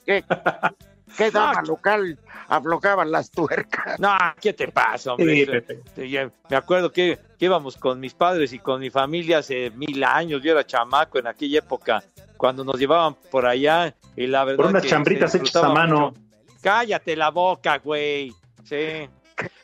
[0.05, 0.23] qué,
[1.17, 3.99] qué dama local aflojaban las tuercas.
[3.99, 5.63] No, ¿qué te pasa, hombre?
[5.95, 6.15] Sí,
[6.49, 10.41] Me acuerdo que, que íbamos con mis padres y con mi familia hace mil años.
[10.43, 12.03] Yo era chamaco en aquella época,
[12.37, 13.95] cuando nos llevaban por allá.
[14.15, 16.11] Y la verdad Por unas que chambritas hechas a mano.
[16.11, 16.21] mucho.
[16.61, 18.33] Cállate la boca, güey.
[18.63, 19.09] Sí.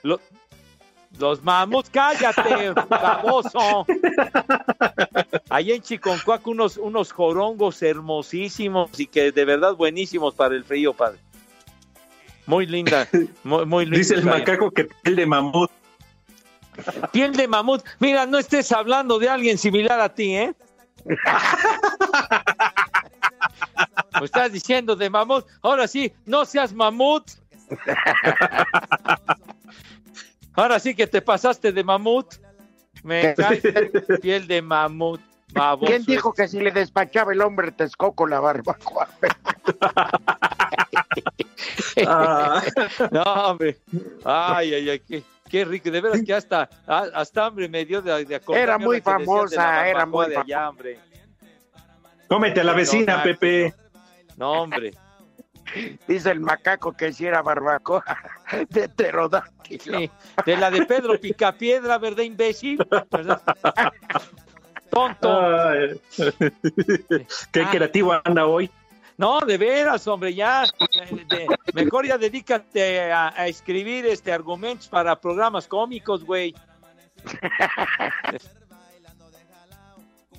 [0.04, 0.20] Lo-
[1.20, 3.86] los mamuts, cállate, baboso.
[5.50, 10.94] Ahí en Chiconcuac unos, unos jorongos hermosísimos y que de verdad buenísimos para el frío,
[10.94, 11.20] padre.
[12.46, 13.08] Muy linda,
[13.44, 13.98] muy, muy linda.
[13.98, 15.72] Dice el macaco que piel de mamut.
[17.12, 17.84] Piel de mamut.
[18.00, 20.54] Mira, no estés hablando de alguien similar a ti, ¿eh?
[24.20, 25.46] Me estás diciendo de mamut.
[25.62, 27.30] Ahora sí, no seas mamut.
[30.54, 32.36] Ahora sí que te pasaste de mamut.
[33.04, 33.62] Me cae
[34.22, 35.22] piel de mamut.
[35.54, 35.88] baboso.
[35.88, 39.08] ¿Quién dijo que si le despachaba el hombre Texcoco la barbacoa?
[43.12, 43.78] No, hombre.
[44.24, 45.92] Ay, ay, ay, qué, qué rico.
[45.92, 50.06] De veras que hasta, hasta hambre me dio de, de Era muy de famosa, era
[50.06, 51.00] muy de allá, hombre.
[52.28, 53.74] Cómete a la vecina, No, Pepe.
[54.38, 54.94] No, hombre.
[56.08, 58.04] Dice el macaco que si era barbacoa
[58.70, 60.00] de pterodáctilo.
[60.00, 60.12] Sí,
[60.46, 62.80] de la de Pedro Picapiedra, ¿verdad, imbécil?
[63.10, 63.42] ¿Verdad?
[64.90, 65.40] Tonto.
[65.40, 66.02] Ay.
[67.52, 68.70] Qué creativo anda hoy.
[69.18, 70.66] No, de veras, hombre, ya.
[71.30, 76.56] de- mejor ya dedícate a, a escribir este argumentos para programas cómicos, güey.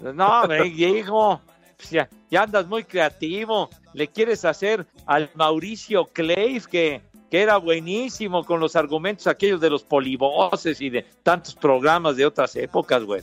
[0.00, 1.40] No, hijo.
[1.76, 3.70] pues ya, ya andas muy creativo.
[3.94, 9.70] le quieres hacer al Mauricio Cleif, que, que era buenísimo con los argumentos aquellos de
[9.70, 13.22] los polivoces y de tantos programas de otras épocas, güey.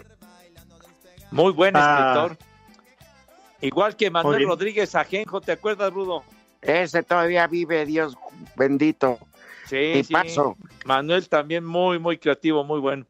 [1.32, 2.28] Muy buen Ah.
[2.28, 2.49] escritor.
[3.62, 4.46] Igual que Manuel Oye.
[4.46, 6.24] Rodríguez Ajenjo, ¿te acuerdas, Rudo?
[6.62, 8.18] Ese todavía vive, Dios
[8.56, 9.20] bendito.
[9.68, 10.04] Sí, sí.
[10.04, 10.58] Tipazo.
[10.86, 13.06] Manuel también muy, muy creativo, muy bueno.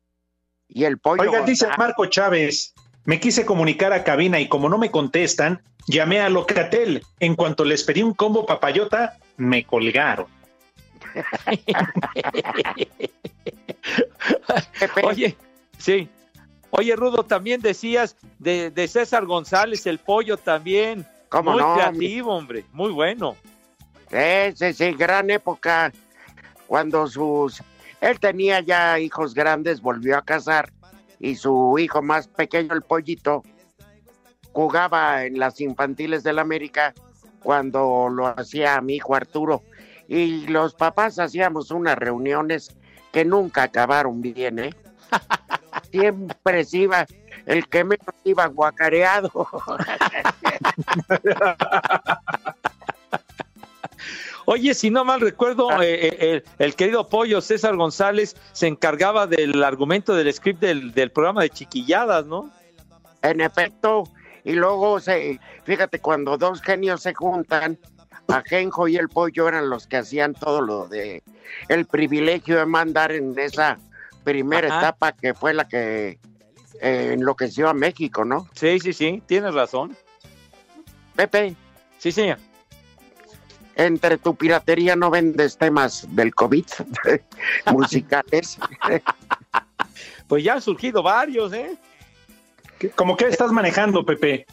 [0.67, 1.23] Y el pollo.
[1.23, 1.67] Oigan, dice.
[1.77, 2.73] Marco Chávez,
[3.05, 7.03] me quise comunicar a cabina y como no me contestan, llamé a Locatel.
[7.19, 10.27] En cuanto les pedí un combo papayota, me colgaron.
[15.03, 15.35] Oye,
[15.77, 16.09] sí.
[16.71, 21.05] Oye, Rudo, también decías de, de César González, el pollo también.
[21.29, 22.65] ¿Cómo muy no, creativo, hombre.
[22.73, 23.36] Muy bueno.
[24.10, 25.91] Ese sí, gran época.
[26.67, 27.62] Cuando sus.
[28.01, 30.71] Él tenía ya hijos grandes, volvió a casar.
[31.19, 33.43] Y su hijo más pequeño, el pollito,
[34.53, 36.93] jugaba en las infantiles del América
[37.43, 39.63] cuando lo hacía mi hijo Arturo.
[40.08, 42.75] Y los papás hacíamos unas reuniones
[43.12, 44.73] que nunca acabaron bien, ¿eh?
[45.91, 47.05] Siempre se iba,
[47.45, 49.32] el que menos iba guacareado.
[54.45, 55.86] Oye, si no mal recuerdo, Ah.
[55.86, 60.91] eh, eh, el, el querido pollo César González se encargaba del argumento del script del,
[60.93, 62.49] del programa de chiquilladas, ¿no?
[63.21, 64.05] En efecto,
[64.43, 67.77] y luego se, fíjate, cuando dos genios se juntan,
[68.27, 71.23] Ajenjo y el pollo eran los que hacían todo lo de
[71.67, 73.79] el privilegio de mandar en esa
[74.30, 74.80] primera Ajá.
[74.80, 76.20] etapa que fue la que
[76.82, 78.48] eh, enloqueció a México, ¿no?
[78.54, 79.96] Sí, sí, sí, tienes razón.
[81.15, 81.56] Pepe,
[81.98, 82.38] Sí, señor.
[83.76, 86.65] entre tu piratería no vendes temas del COVID
[87.74, 88.58] musicales.
[90.28, 91.76] Pues ya han surgido varios, ¿eh?
[92.96, 94.46] ¿Cómo que estás manejando, Pepe?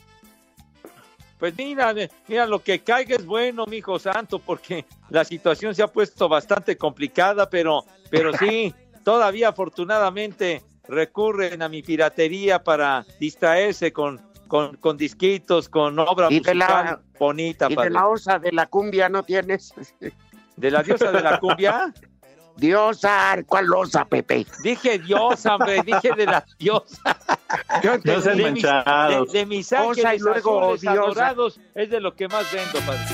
[1.39, 1.95] Pues mira,
[2.27, 6.29] mira, lo que caiga es bueno, mi hijo santo, porque la situación se ha puesto
[6.29, 8.75] bastante complicada, pero, pero sí,
[9.07, 16.41] todavía afortunadamente recurren a mi piratería para distraerse con, con, con disquitos, con obra Y
[16.41, 19.73] de la- musical bonita, y de la osa de la cumbia no tienes.
[20.57, 21.95] ¿De la diosa de la cumbia?
[22.57, 24.45] Diosa, ¿cuál osa, Pepe?
[24.65, 26.99] Dije diosa, hombre, dije de la diosa.
[28.05, 32.01] No sean de, mis, de, de mis Osa y ángeles luego azules adorados es de
[32.01, 33.05] lo que más vendo, padre.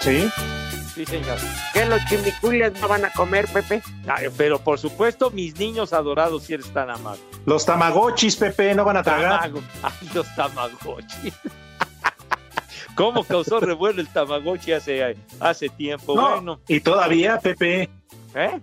[0.00, 0.51] ¿Sí?
[0.94, 1.38] Sí, señor.
[1.72, 3.82] ¿Qué los chimicuiles no van a comer, Pepe?
[4.06, 7.22] Ay, pero por supuesto, mis niños adorados, si eres tan amable.
[7.46, 9.40] Los tamagotchis, Pepe, no van a tragar.
[9.50, 11.32] Tamago- Ay, los tamagotchi.
[12.94, 16.14] ¿Cómo causó revuelo el tamagotchi hace, hace tiempo?
[16.14, 17.88] No, Bueno, y todavía, Pepe,
[18.34, 18.60] ¿eh?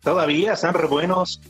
[0.00, 1.40] todavía están re buenos.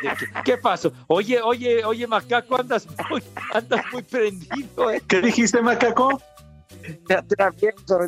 [0.00, 0.10] ¿Qué,
[0.44, 0.92] qué pasó?
[1.08, 3.20] Oye, oye, oye, Macaco, andas muy,
[3.52, 5.02] andas muy prendido, ¿eh?
[5.08, 6.22] ¿Qué dijiste, macaco?
[7.06, 7.98] Te atravieso.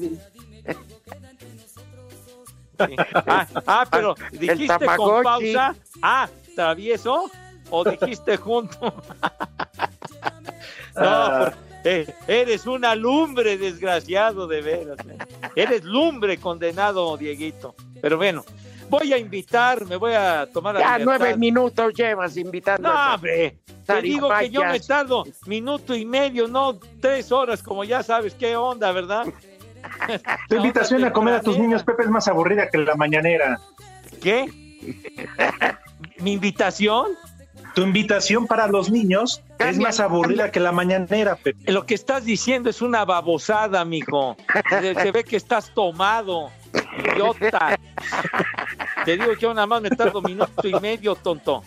[3.26, 5.74] Ah, ah, pero dijiste con pausa.
[6.02, 7.30] Ah, travieso
[7.70, 8.78] o dijiste junto.
[10.96, 11.52] no, Ah.
[11.84, 14.98] eh, eres una lumbre, desgraciado, de veras.
[15.54, 17.74] Eres lumbre, condenado, Dieguito.
[18.00, 18.44] Pero bueno,
[18.90, 21.18] voy a invitar, me voy a tomar la Ya libertad.
[21.20, 22.92] nueve minutos llevas invitando.
[22.92, 23.58] No, hombre.
[23.86, 28.34] Te digo que yo me tardo minuto y medio, no tres horas, como ya sabes
[28.34, 29.26] qué onda, ¿verdad?
[30.48, 33.58] Tu invitación a comer a tus niños, Pepe, es más aburrida que la mañanera.
[34.22, 34.46] ¿Qué?
[36.18, 37.06] ¿Mi invitación?
[37.74, 41.72] Tu invitación para los niños es más aburrida que la mañanera, Pepe.
[41.72, 44.36] Lo que estás diciendo es una babosada, mijo.
[44.68, 46.50] Se, se ve que estás tomado,
[46.98, 47.78] idiota.
[49.04, 51.62] Te digo yo nada más me tardo minuto y medio, tonto.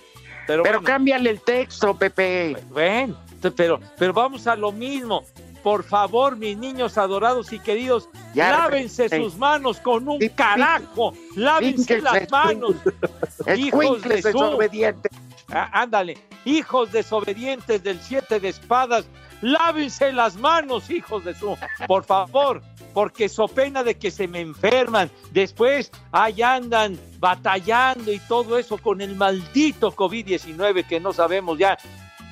[0.46, 2.58] Pero, Pero bueno, cámbiale el texto, Pepe.
[2.70, 3.18] bueno,
[3.56, 5.24] pero, pero vamos a lo mismo.
[5.64, 11.14] Por favor, mis niños adorados y queridos, Ya, lávense sus manos con un carajo.
[11.38, 12.76] Lávense las manos.
[13.56, 15.12] Hijos de desobedientes.
[15.50, 19.06] Ah, ándale, hijos desobedientes del siete de espadas,
[19.42, 21.56] lávense las manos, hijos de su,
[21.88, 22.62] por favor,
[22.94, 28.78] porque so pena de que se me enferman, después ahí andan batallando y todo eso
[28.78, 31.78] con el maldito COVID-19 que no sabemos ya,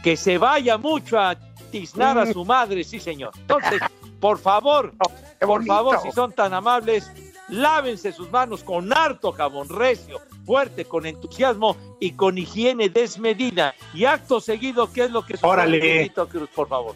[0.03, 1.35] que se vaya mucho a
[1.71, 3.31] tiznar a su madre, sí señor.
[3.37, 3.81] Entonces,
[4.19, 4.93] por favor,
[5.39, 7.11] por favor, si son tan amables,
[7.47, 13.73] lávense sus manos con harto jabón recio, fuerte, con entusiasmo y con higiene desmedida.
[13.93, 16.11] Y acto seguido, ¿qué es lo que sucede, Órale.
[16.29, 16.95] Cruz, por favor?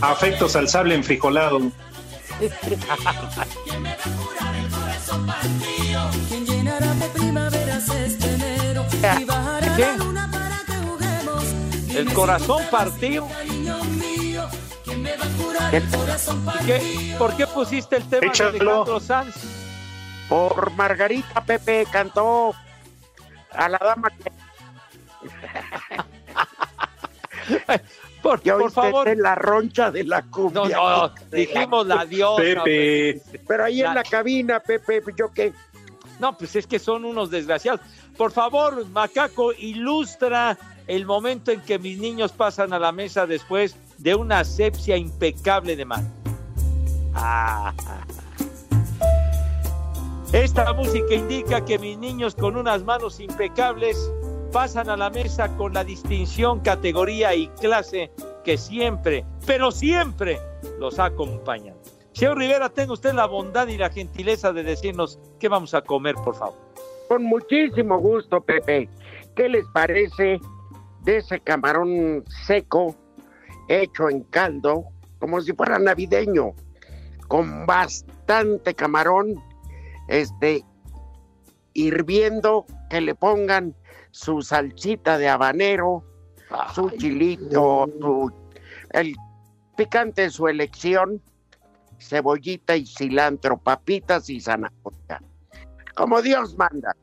[0.00, 1.60] Afectos al sable enfrijolado.
[2.40, 2.50] ¿Qué?
[9.78, 11.44] la luna para que juguemos.
[11.94, 13.28] El corazón partido.
[13.44, 14.48] Niño mío,
[14.84, 17.14] que me va a curar el corazón ¿Y qué?
[17.18, 18.52] ¿Por qué pusiste el tema Échalo.
[18.52, 19.34] de Alejandro Sanz?
[20.28, 22.54] Por Margarita Pepe cantó
[23.52, 24.30] a la dama que
[28.22, 29.16] Por, Ya por favor.
[29.16, 30.76] la roncha de la No, cumbia.
[30.76, 32.42] no, dijimos la diosa.
[32.42, 33.22] Pepe.
[33.46, 35.52] Pero ahí en la cabina, Pepe, ¿yo qué?
[36.18, 37.80] No, pues es que son unos desgraciados.
[38.16, 43.74] Por favor, Macaco, ilustra el momento en que mis niños pasan a la mesa después
[43.96, 46.08] de una asepsia impecable de mano.
[47.14, 47.72] Ah.
[50.32, 53.96] Esta música indica que mis niños con unas manos impecables
[54.50, 58.10] pasan a la mesa con la distinción, categoría y clase
[58.44, 60.38] que siempre, pero siempre
[60.78, 61.76] los acompañan.
[62.12, 66.16] Señor Rivera, tenga usted la bondad y la gentileza de decirnos qué vamos a comer,
[66.16, 66.58] por favor.
[67.08, 68.88] Con muchísimo gusto, Pepe.
[69.36, 70.40] ¿Qué les parece
[71.02, 72.94] de ese camarón seco
[73.68, 74.84] hecho en caldo,
[75.18, 76.52] como si fuera navideño,
[77.28, 79.40] con bastante camarón,
[80.08, 80.64] este,
[81.72, 83.74] hirviendo, que le pongan
[84.10, 86.04] su salsita de habanero,
[86.74, 88.32] su chilito, su-
[88.92, 89.14] el
[89.76, 91.22] picante de su elección,
[91.98, 95.22] cebollita y cilantro, papitas y zanahoria.
[95.94, 96.94] Como Dios manda.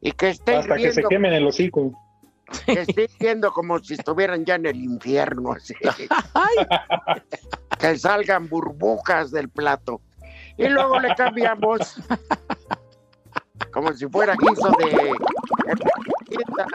[0.00, 1.92] Y que esté Hasta que se quemen el hocico.
[2.64, 5.74] que esté hirviendo como si estuvieran ya en el infierno, así.
[7.78, 10.00] que salgan burbujas del plato.
[10.56, 11.96] Y luego le cambiamos
[13.72, 15.12] como si fuera guiso de
[15.66, 16.66] Hermelinda,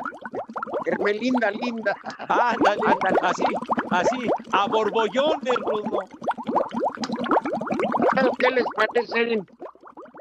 [0.85, 1.95] Hermelinda linda.
[2.29, 2.81] Ándale,
[3.21, 3.43] así,
[3.91, 5.99] así, a borbollones, Rudo.
[8.15, 9.45] ¿Pero ¿Qué les parecen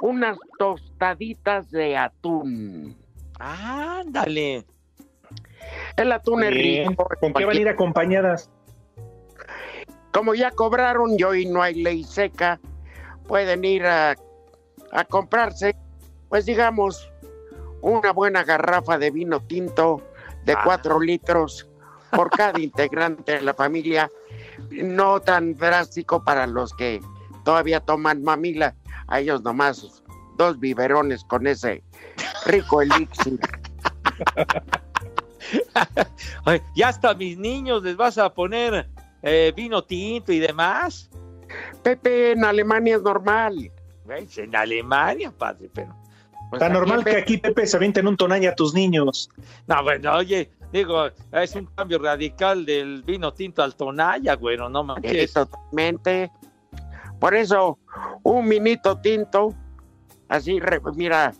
[0.00, 2.96] unas tostaditas de atún?
[3.38, 4.64] Ándale.
[5.96, 7.08] El atún es rico.
[7.20, 8.50] ¿Con qué van a ir acompañadas?
[10.12, 12.60] Como ya cobraron y hoy no hay ley seca,
[13.26, 14.14] pueden ir a,
[14.92, 15.74] a comprarse,
[16.34, 17.08] pues digamos,
[17.80, 20.02] una buena garrafa de vino tinto
[20.44, 21.70] de cuatro litros
[22.10, 24.10] por cada integrante de la familia.
[24.72, 27.00] No tan drástico para los que
[27.44, 28.74] todavía toman mamila.
[29.06, 30.02] A ellos nomás
[30.36, 31.84] dos biberones con ese
[32.46, 33.38] rico elixir.
[36.46, 38.88] Ay, ya hasta a mis niños les vas a poner
[39.22, 41.08] eh, vino tinto y demás.
[41.84, 43.70] Pepe, en Alemania es normal.
[44.08, 45.94] En Alemania, padre, pero.
[46.54, 49.28] Pues Tan normal que aquí Pepe se avienten un tonaña a tus niños.
[49.66, 54.80] No, bueno, oye, digo, es un cambio radical del vino tinto al tonalla, güero, no
[54.82, 55.32] Sí, manches.
[55.32, 56.30] totalmente.
[57.18, 57.78] Por eso,
[58.22, 59.54] un minito tinto,
[60.28, 61.32] así, re- mira,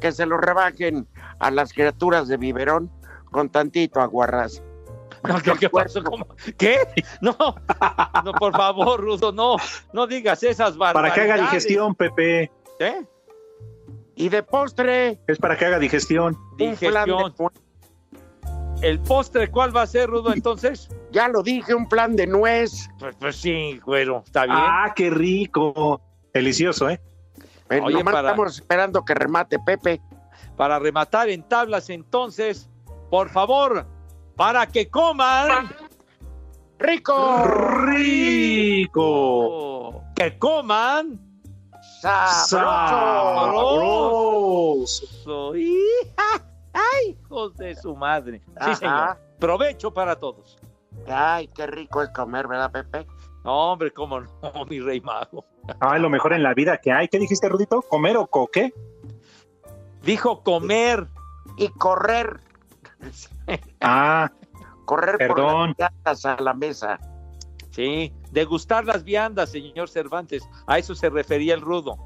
[0.00, 1.06] que se lo rebajen
[1.38, 2.90] a las criaturas de biberón
[3.30, 4.62] con tantito aguarrás.
[5.26, 6.04] No, ¿qué, qué pasó?
[6.04, 6.26] ¿Cómo?
[6.56, 6.78] ¿Qué?
[7.20, 7.34] No,
[8.24, 9.56] no, por favor, Rudo, no,
[9.92, 11.26] no digas esas Para barbaridades.
[11.26, 12.50] que haga digestión, Pepe.
[12.78, 13.04] ¿Eh?
[14.16, 16.34] Y de postre, Es para que haga digestión.
[16.34, 17.34] un plan de Digestión.
[18.82, 20.88] ¿El postre cuál va a ser, Rudo, entonces?
[21.12, 22.88] ya lo dije, un plan de nuez.
[22.98, 24.56] Pues, pues sí, güero, está bien.
[24.58, 26.00] Ah, qué rico.
[26.34, 27.00] Delicioso, ¿eh?
[27.70, 30.00] Eh, Oye, para- estamos esperando que remate Pepe.
[30.56, 32.68] Para rematar en tablas, entonces,
[33.10, 33.86] por favor,
[34.36, 35.68] para que coman.
[36.78, 37.44] ¡Rico!
[38.76, 40.02] Rico.
[40.14, 41.18] Que coman.
[44.06, 45.52] Sabroso.
[46.72, 48.42] ¡Ay, hijos de su madre!
[48.46, 48.74] Sí, Ajá.
[48.76, 49.18] señor.
[49.40, 50.58] Provecho para todos.
[51.08, 53.06] Ay, qué rico es comer, ¿verdad, Pepe?
[53.44, 54.28] No, hombre, cómo no,
[54.68, 55.44] mi rey mago.
[55.80, 57.08] Ah, lo mejor en la vida que hay.
[57.08, 57.82] ¿Qué dijiste, Rudito?
[57.82, 58.72] ¿Comer o coque?
[60.02, 61.06] Dijo comer.
[61.56, 62.40] Y correr,
[63.80, 64.30] Ah,
[64.84, 65.74] correr Perdón.
[65.74, 66.98] por las a la mesa.
[67.76, 70.42] Sí, degustar las viandas, señor Cervantes.
[70.66, 71.98] A eso se refería el rudo.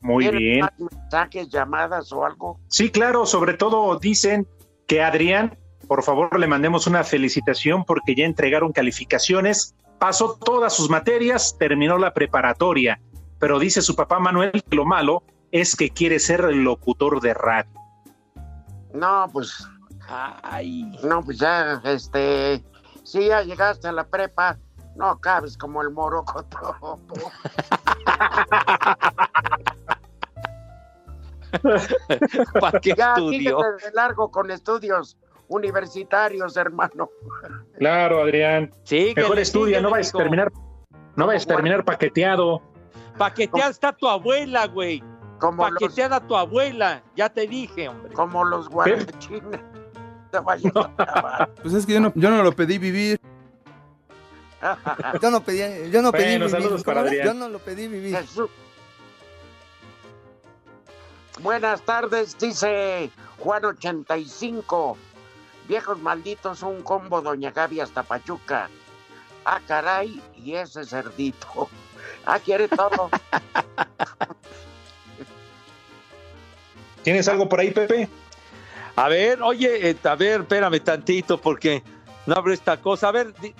[0.00, 0.60] muy ¿Tienen bien.
[0.60, 2.60] más mensajes, llamadas o algo?
[2.68, 4.46] Sí, claro, sobre todo dicen
[4.86, 10.88] que Adrián, por favor, le mandemos una felicitación porque ya entregaron calificaciones, pasó todas sus
[10.88, 13.00] materias, terminó la preparatoria,
[13.40, 17.72] pero dice su papá Manuel que lo malo es que quiere ser locutor de radio.
[18.92, 19.66] No, pues,
[20.08, 22.62] Ay, no, pues ya, este,
[23.02, 24.58] si ya llegaste a la prepa,
[24.96, 27.08] no cabes como el morocotopo.
[32.60, 35.16] ¿para qué Ya, de largo con estudios
[35.48, 37.10] universitarios, hermano.
[37.78, 38.70] Claro, Adrián.
[38.84, 40.52] Sí, que Mejor estudia, no vayas a terminar,
[41.16, 42.62] no vayas a terminar paqueteado.
[43.18, 45.02] Paqueteada está tu abuela, güey.
[45.38, 47.02] Como los, Paqueteada tu abuela.
[47.16, 48.12] Ya te dije, hombre.
[48.14, 49.60] como los guarachines.
[50.32, 50.58] Acabar.
[51.62, 53.20] Pues es que yo no, yo no lo pedí vivir.
[55.20, 57.24] Yo no pedí, yo no pedí Bueno, vivir.
[57.24, 58.16] Yo no lo pedí vivir.
[58.16, 58.48] Jesús.
[61.40, 64.96] Buenas tardes, dice Juan 85.
[65.68, 68.68] Viejos malditos, un combo Doña Gaby hasta Pachuca.
[69.44, 71.68] Ah, caray, y ese cerdito.
[72.24, 73.10] Ah, quiere todo.
[77.02, 78.08] ¿Tienes algo por ahí, Pepe?
[78.96, 81.82] A ver, oye, eh, a ver, espérame tantito porque
[82.26, 83.08] no abre esta cosa.
[83.08, 83.54] A ver, di-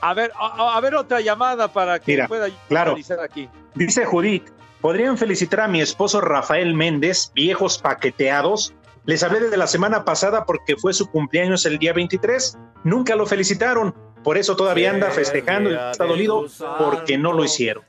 [0.00, 2.96] a ver, a, a ver otra llamada para que Mira, pueda claro.
[3.22, 3.48] aquí.
[3.74, 4.48] Dice Judith,
[4.80, 8.74] ¿podrían felicitar a mi esposo Rafael Méndez, viejos paqueteados?
[9.06, 12.58] Les hablé desde la semana pasada porque fue su cumpleaños el día 23.
[12.84, 13.94] Nunca lo felicitaron.
[14.22, 16.44] Por eso todavía anda festejando y está dolido
[16.78, 17.82] porque no lo hicieron.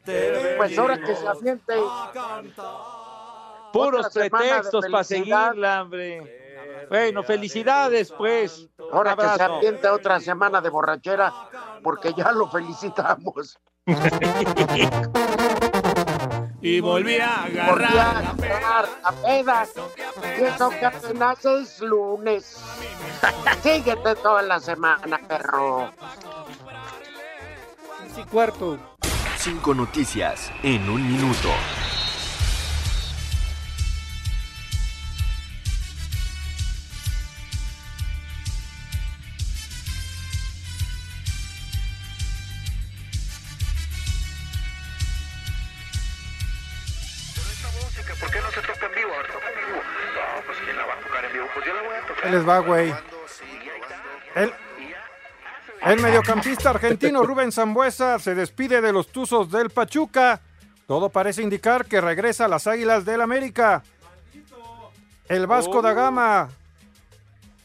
[0.57, 1.73] Pues ahora que se aviente.
[3.73, 6.40] Puros pretextos para seguirla, hombre.
[6.89, 8.67] Bueno, felicidades, pues.
[8.91, 11.33] Ahora que se aviente otra semana de borrachera,
[11.83, 13.57] porque ya lo felicitamos.
[16.63, 18.23] Y volví a Volví agarrar.
[18.23, 19.65] a agarrar la peda.
[20.37, 22.61] Y eso que apenas es lunes.
[23.63, 25.91] Síguete toda la semana, perro.
[28.31, 28.77] Cuarto.
[29.37, 31.49] Cinco noticias en un minuto.
[52.23, 52.93] Ahí les va, güey.
[54.35, 54.53] El,
[55.83, 60.41] el mediocampista argentino Rubén Zambuesa se despide de los Tuzos del Pachuca.
[60.87, 63.83] Todo parece indicar que regresa a las Águilas del América.
[65.27, 66.49] El Vasco da Gama.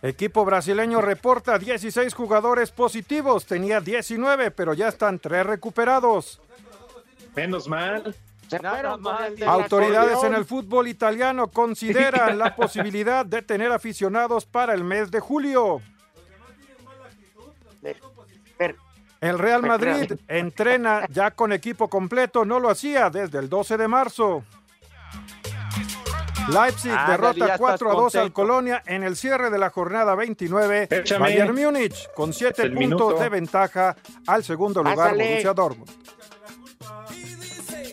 [0.02, 3.44] Equipo brasileño reporta 16 jugadores positivos.
[3.44, 6.40] Tenía 19, pero ya están 3 recuperados.
[7.34, 8.14] Menos mal.
[9.46, 15.20] Autoridades en el fútbol italiano consideran la posibilidad de tener aficionados para el mes de
[15.20, 15.80] julio.
[19.20, 23.88] El Real Madrid entrena ya con equipo completo, no lo hacía desde el 12 de
[23.88, 24.44] marzo.
[26.48, 28.32] Leipzig derrota estás 4 a 2 al.
[28.32, 30.86] Colonia en el cierre de la jornada 29.
[30.90, 31.20] Échame.
[31.20, 33.18] Bayern Múnich con 7 El puntos minuto.
[33.18, 33.96] de ventaja
[34.28, 35.28] al segundo lugar Pásale.
[35.28, 35.90] Borussia Dortmund.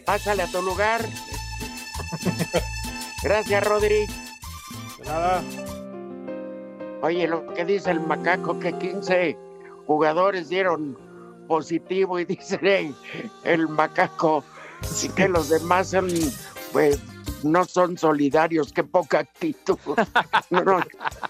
[0.06, 1.06] Pásale a tu lugar.
[3.24, 4.06] Gracias, Rodri.
[5.06, 5.44] Nada.
[7.02, 9.38] Oye, lo que dice el macaco, que 15
[9.86, 10.98] jugadores dieron
[11.48, 12.96] positivo y dice "Ey,
[13.44, 14.44] el macaco
[15.02, 16.10] y que los demás son,
[16.72, 17.00] pues,
[17.44, 19.78] no son solidarios, qué poca actitud.
[20.50, 20.80] No, no,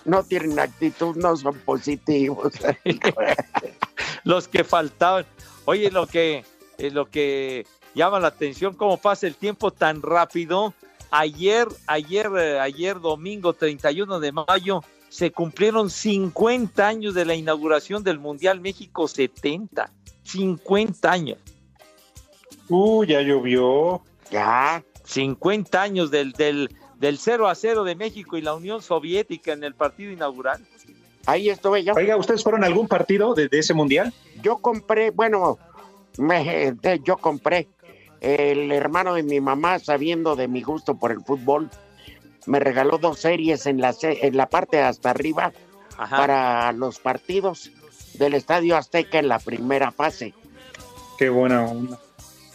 [0.06, 2.54] no tienen actitud, no son positivos.
[4.26, 5.26] Los que faltaban.
[5.66, 6.44] Oye, lo que,
[6.78, 7.66] eh, lo que
[7.96, 10.74] llama la atención, cómo pasa el tiempo tan rápido.
[11.12, 18.04] Ayer, ayer, eh, ayer domingo 31 de mayo, se cumplieron 50 años de la inauguración
[18.04, 19.92] del Mundial México 70.
[20.24, 21.38] 50 años.
[22.70, 24.02] Uh, ya llovió.
[24.32, 24.84] Ya.
[25.04, 29.64] 50 años del, del, del 0 a 0 de México y la Unión Soviética en
[29.64, 30.66] el partido inaugural.
[31.26, 31.94] Ahí estuve yo.
[31.94, 34.14] Oiga, ¿ustedes fueron a algún partido de, de ese mundial?
[34.42, 35.58] Yo compré, bueno,
[36.18, 37.68] me- de- yo compré.
[38.24, 41.70] El hermano de mi mamá, sabiendo de mi gusto por el fútbol,
[42.46, 45.52] me regaló dos series en la, en la parte hasta arriba
[45.98, 46.18] Ajá.
[46.18, 47.70] para los partidos
[48.16, 50.34] del Estadio Azteca en la primera fase.
[51.18, 52.00] Qué buena onda.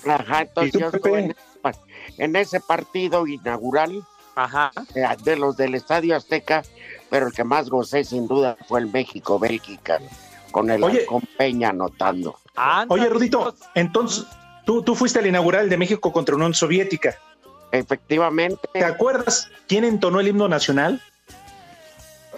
[0.06, 1.72] Ajá, entonces ¿Y tú, yo estuve en, ese pa-
[2.16, 4.02] en ese partido inaugural
[4.36, 4.70] Ajá.
[4.94, 6.62] eh, de los del Estadio Azteca,
[7.10, 9.98] pero el que más gocé sin duda fue el México-Bélgica,
[10.50, 11.00] con el Oye.
[11.00, 12.36] Halcón Peña anotando.
[12.88, 14.24] Oye, Rudito, entonces,
[14.68, 17.16] tú, tú fuiste al inaugural de México contra Unión Soviética.
[17.72, 18.68] Efectivamente.
[18.70, 21.00] ¿Te acuerdas quién entonó el himno nacional?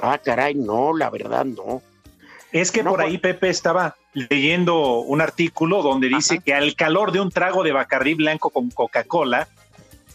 [0.00, 1.82] Ah, caray, no, la verdad no.
[2.52, 7.18] Es que por ahí Pepe estaba leyendo un artículo donde dice que al calor de
[7.18, 9.48] un trago de Bacardí blanco con Coca-Cola,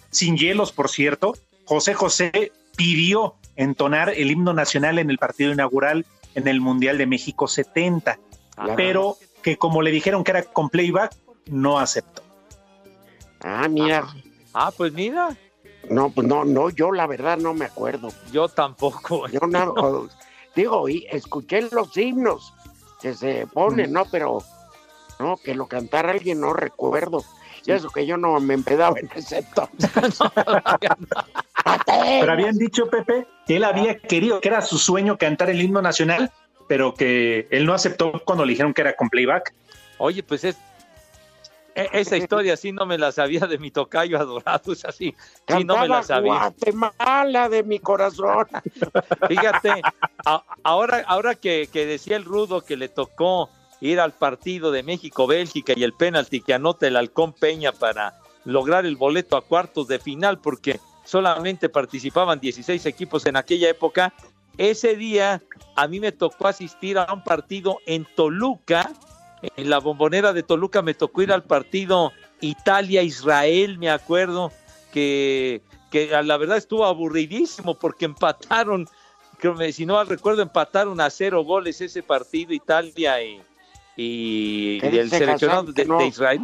[0.09, 1.34] sin hielos, por cierto,
[1.66, 7.07] José José pidió entonar el himno nacional en el partido inaugural en el Mundial de
[7.07, 8.18] México 70,
[8.78, 11.13] pero que como le dijeron que era con playback,
[11.47, 12.21] no aceptó.
[13.41, 14.07] Ah, mira.
[14.53, 15.35] Ah, pues mira.
[15.89, 18.09] No, pues no, no, yo la verdad no me acuerdo.
[18.31, 19.27] Yo tampoco.
[19.31, 20.07] Yo no,
[20.55, 22.53] digo, y escuché los himnos
[23.01, 23.49] que se Mm.
[23.49, 24.05] ponen, ¿no?
[24.11, 24.39] Pero,
[25.19, 27.23] no, que lo cantara alguien, no recuerdo.
[27.65, 29.89] Y eso que yo no me empedaba en ese entonces.
[31.85, 35.81] Pero habían dicho, Pepe, que él había querido, que era su sueño cantar el himno
[35.81, 36.31] nacional,
[36.67, 39.53] pero que él no aceptó cuando le dijeron que era con playback.
[39.97, 40.57] Oye, pues es
[41.76, 45.13] esa historia sí no me la sabía de mi tocayo adorado, es así,
[45.47, 46.34] sí no me la sabía.
[46.34, 48.47] Guatemala de mi corazón.
[49.28, 49.82] Fíjate,
[50.26, 53.49] a- ahora, ahora que, que decía el Rudo que le tocó
[53.82, 58.86] ir al partido de México-Bélgica y el penalti que anota el Halcón Peña para lograr
[58.86, 64.13] el boleto a cuartos de final, porque solamente participaban 16 equipos en aquella época.
[64.57, 65.41] Ese día
[65.76, 68.91] a mí me tocó asistir a un partido en Toluca,
[69.55, 74.51] en la bombonera de Toluca me tocó ir al partido Italia-Israel, me acuerdo,
[74.91, 78.87] que, que a la verdad estuvo aburridísimo porque empataron,
[79.39, 83.41] creo si no mal recuerdo, empataron a cero goles ese partido Italia y,
[83.95, 85.97] y, ¿Qué y el seleccionado de, no.
[85.97, 86.41] de Israel.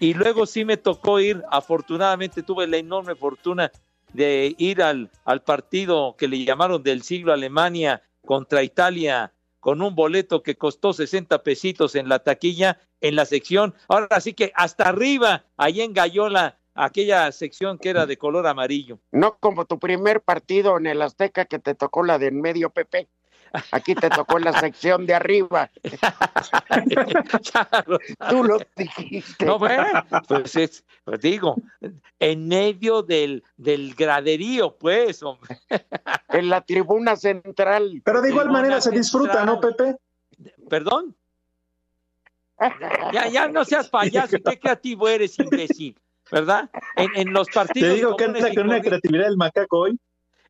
[0.00, 3.70] Y luego sí me tocó ir, afortunadamente tuve la enorme fortuna
[4.12, 9.32] de ir al, al partido que le llamaron del siglo Alemania contra Italia
[9.64, 13.74] con un boleto que costó 60 pesitos en la taquilla en la sección.
[13.88, 18.98] Ahora sí que hasta arriba, ahí en Gallola, aquella sección que era de color amarillo.
[19.10, 22.68] No como tu primer partido en el Azteca que te tocó la de en medio,
[22.68, 23.08] Pepe.
[23.70, 25.70] Aquí te tocó la sección de arriba.
[28.28, 29.46] Tú lo dijiste.
[29.46, 31.56] No, bueno, pues es, pues digo,
[32.18, 35.60] en medio del, del graderío, pues, hombre.
[36.28, 38.02] En la tribuna central.
[38.04, 39.96] Pero de igual manera se disfruta, ¿no, Pepe?
[40.68, 41.14] ¿Perdón?
[43.12, 45.96] Ya, ya no seas payaso, qué creativo eres, imbécil,
[46.30, 46.70] ¿verdad?
[46.96, 47.90] En, en los partidos.
[47.90, 49.98] Te digo que y con una creatividad del macaco hoy.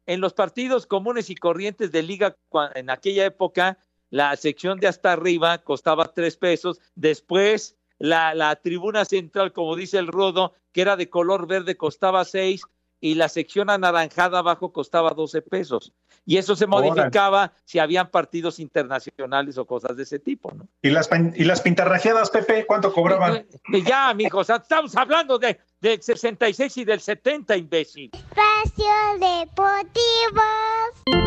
[0.07, 2.37] En los partidos comunes y corrientes de liga,
[2.75, 3.79] en aquella época,
[4.11, 6.81] la sección de hasta arriba costaba tres pesos.
[6.95, 12.25] Después, la, la tribuna central, como dice el Rodo, que era de color verde, costaba
[12.25, 12.63] seis.
[13.05, 15.93] Y la sección anaranjada abajo costaba 12 pesos.
[16.25, 16.89] Y eso se Órale.
[16.91, 20.67] modificaba si habían partidos internacionales o cosas de ese tipo, ¿no?
[20.81, 23.47] ¿Y las, pan- y las pintarrajeadas, Pepe, cuánto cobraban?
[23.69, 28.11] Y Ya, mijo, o sea, estamos hablando de, del 66 y del 70, imbécil.
[28.15, 28.87] Espacio
[29.21, 31.24] Deportivo.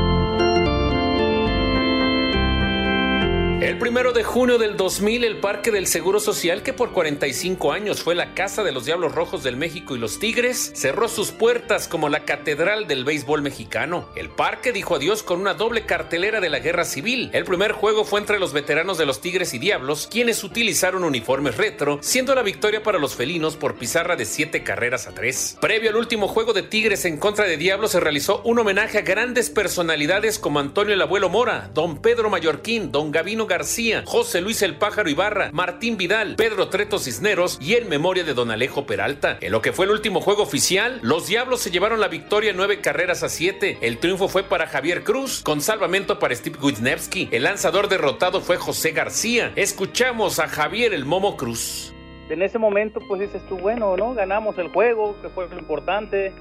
[3.60, 8.04] El primero de junio del 2000, el Parque del Seguro Social, que por 45 años
[8.04, 11.88] fue la casa de los Diablos Rojos del México y los Tigres, cerró sus puertas
[11.88, 14.10] como la catedral del béisbol mexicano.
[14.16, 17.32] El parque dijo adiós con una doble cartelera de la Guerra Civil.
[17.34, 21.58] El primer juego fue entre los veteranos de los Tigres y Diablos, quienes utilizaron uniformes
[21.58, 25.58] retro, siendo la victoria para los felinos por pizarra de 7 carreras a 3.
[25.60, 29.02] Previo al último juego de Tigres en contra de Diablos, se realizó un homenaje a
[29.02, 34.62] grandes personalidades como Antonio el Abuelo Mora, Don Pedro Mallorquín, Don Gavino García, José Luis
[34.62, 39.38] el Pájaro Ibarra, Martín Vidal, Pedro Treto Cisneros y en memoria de Don Alejo Peralta.
[39.42, 42.82] En lo que fue el último juego oficial, los Diablos se llevaron la victoria nueve
[42.82, 43.78] carreras a siete.
[43.82, 47.30] El triunfo fue para Javier Cruz, con salvamento para Steve Wisniewski.
[47.32, 49.52] El lanzador derrotado fue José García.
[49.56, 51.94] Escuchamos a Javier el Momo Cruz.
[52.30, 54.14] en ese momento pues dices tú, bueno, ¿no?
[54.14, 56.34] Ganamos el juego, que fue lo importante,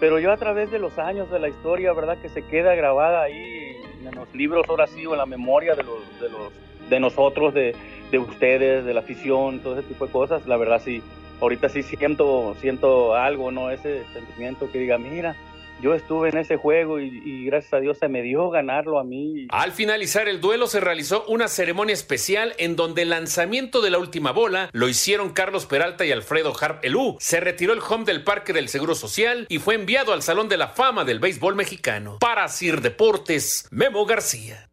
[0.00, 2.18] pero yo a través de los años de la historia, ¿verdad?
[2.20, 5.82] Que se queda grabada ahí en los libros, ahora sí, o en la memoria de
[5.82, 6.52] los, de los,
[6.88, 7.74] de nosotros, de,
[8.10, 11.02] de ustedes, de la afición, todo ese tipo de cosas, la verdad sí,
[11.40, 13.70] ahorita sí siento, siento algo, ¿no?
[13.70, 15.36] Ese sentimiento que diga, mira,
[15.82, 19.04] yo estuve en ese juego y, y gracias a Dios se me dio ganarlo a
[19.04, 19.46] mí.
[19.50, 23.98] Al finalizar el duelo se realizó una ceremonia especial en donde el lanzamiento de la
[23.98, 27.16] última bola lo hicieron Carlos Peralta y Alfredo Harp Elú.
[27.20, 30.56] Se retiró el home del Parque del Seguro Social y fue enviado al Salón de
[30.56, 32.18] la Fama del Béisbol Mexicano.
[32.20, 34.70] Para Sir Deportes, Memo García.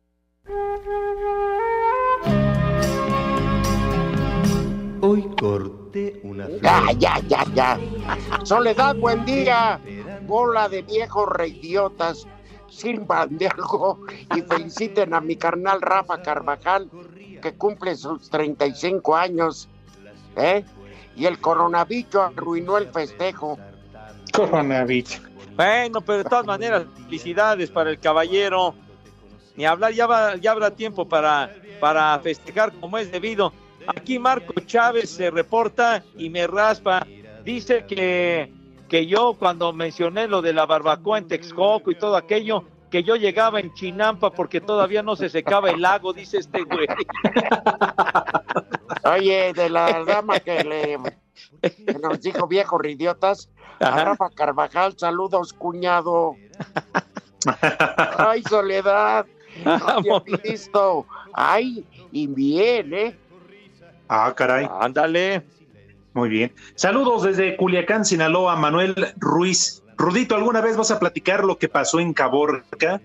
[5.03, 6.61] Hoy corté una flor.
[6.61, 7.79] Ya, ya, ya, ya.
[8.43, 9.79] Soledad, buen día.
[10.31, 12.25] Bola de viejos reidiotas.
[12.69, 13.99] Sirvan de algo
[14.33, 16.89] y feliciten a mi carnal Rafa Carvajal,
[17.41, 19.67] que cumple sus 35 años.
[20.37, 20.63] ¿eh?
[21.17, 23.59] Y el coronavirus arruinó el festejo.
[24.33, 25.21] Coronavirus.
[25.57, 28.73] Bueno, pero de todas maneras, felicidades para el caballero.
[29.57, 33.51] Ni hablar, ya, va, ya habrá tiempo para, para festejar como es debido.
[33.85, 37.05] Aquí Marco Chávez se reporta y me raspa.
[37.43, 38.60] Dice que,
[38.91, 43.15] que yo cuando mencioné lo de la barbacoa en Texcoco y todo aquello, que yo
[43.15, 46.87] llegaba en Chinampa porque todavía no se secaba el lago, dice este güey.
[49.15, 50.97] Oye, de la dama que le
[51.61, 56.35] que nos dijo viejos idiotas, a Rafa Carvajal, saludos, cuñado.
[58.17, 59.25] Ay, Soledad,
[60.03, 61.05] no visto.
[61.31, 63.17] Ay, y bien, ¿eh?
[64.09, 64.67] Ah, caray.
[64.81, 65.43] Ándale.
[66.13, 66.53] Muy bien.
[66.75, 69.81] Saludos desde Culiacán, Sinaloa, Manuel Ruiz.
[69.97, 73.01] Rudito, ¿alguna vez vas a platicar lo que pasó en Caborca?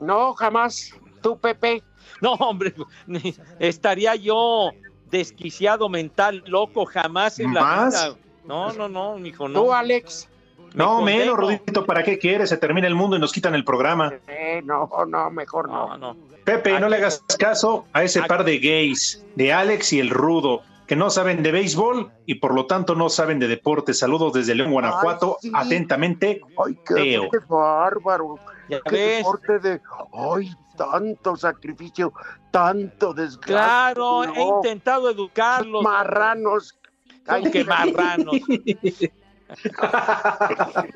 [0.00, 0.92] No, jamás.
[1.22, 1.82] ¿Tú, Pepe?
[2.20, 2.74] No, hombre,
[3.06, 4.70] ni- estaría yo
[5.10, 7.94] desquiciado mental, loco, jamás en la ¿Más?
[7.94, 8.16] vida.
[8.44, 9.60] No, no, no, mijo, no.
[9.62, 10.28] Tú, Alex.
[10.74, 11.36] No, Me menos.
[11.36, 12.50] Rudito, ¿para qué quieres?
[12.50, 14.12] Se termina el mundo y nos quitan el programa.
[14.28, 15.88] Eh, no, no, mejor no.
[15.96, 16.16] No, no.
[16.44, 20.62] Pepe, no le hagas caso a ese par de gays, de Alex y el Rudo,
[20.88, 23.92] que no saben de béisbol y por lo tanto no saben de deporte.
[23.92, 25.36] Saludos desde León, Guanajuato.
[25.42, 25.52] Ay, sí.
[25.54, 27.28] Atentamente, Ay, qué, Teo.
[27.30, 28.36] qué bárbaro.
[28.70, 29.16] Ya Qué ves.
[29.18, 29.80] deporte de.
[30.14, 32.12] Ay, tanto sacrificio,
[32.50, 33.52] tanto desgaste.
[33.52, 35.82] Claro, he intentado educarlos.
[35.84, 36.78] Marranos.
[37.26, 38.36] Ay, qué marranos.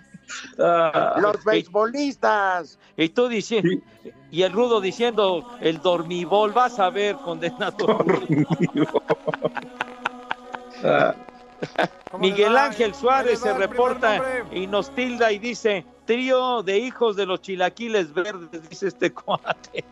[0.59, 2.79] Ah, Los y- beisbolistas.
[2.97, 3.69] Y tú diciendo,
[4.31, 7.77] y el rudo diciendo el dormibol, vas a ver, condenado.
[12.19, 17.41] Miguel Ángel Suárez se reporta y nos tilda y dice, trío de hijos de los
[17.41, 19.85] chilaquiles verdes, dice este cuate.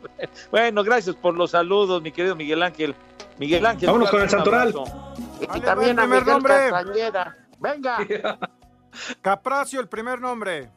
[0.50, 2.94] Bueno, gracias por los saludos, mi querido Miguel Ángel.
[3.38, 3.86] Miguel Ángel.
[3.86, 4.74] Vámonos con el Santoral.
[5.54, 6.70] Y también a el primer Miguel nombre.
[6.70, 7.36] Castañeda.
[7.58, 7.98] Venga,
[9.22, 10.70] Capracio, el primer nombre.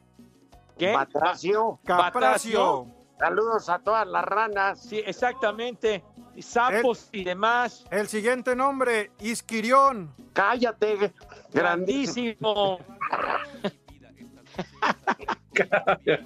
[0.78, 0.92] ¿Qué?
[0.92, 1.78] Patracio.
[1.84, 2.86] Capracio.
[3.18, 4.82] Saludos a todas las ranas.
[4.82, 6.02] Sí, exactamente.
[6.34, 7.84] Y Sapos y demás.
[7.90, 10.12] El siguiente nombre, Isquirión.
[10.32, 11.12] Cállate,
[11.52, 12.78] grandísimo.
[12.78, 12.78] Grandísimo.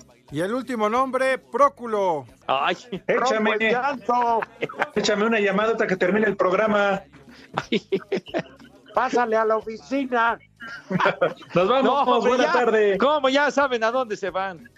[0.31, 2.27] Y el último nombre, Próculo.
[2.47, 2.77] Ay,
[3.07, 3.53] échame,
[4.95, 7.03] échame una llamada hasta que termine el programa.
[8.95, 10.39] Pásale a la oficina.
[11.55, 12.53] Nos vamos, hombre, buena ya.
[12.53, 12.99] tarde.
[12.99, 14.71] ¿Cómo ya saben a dónde se van?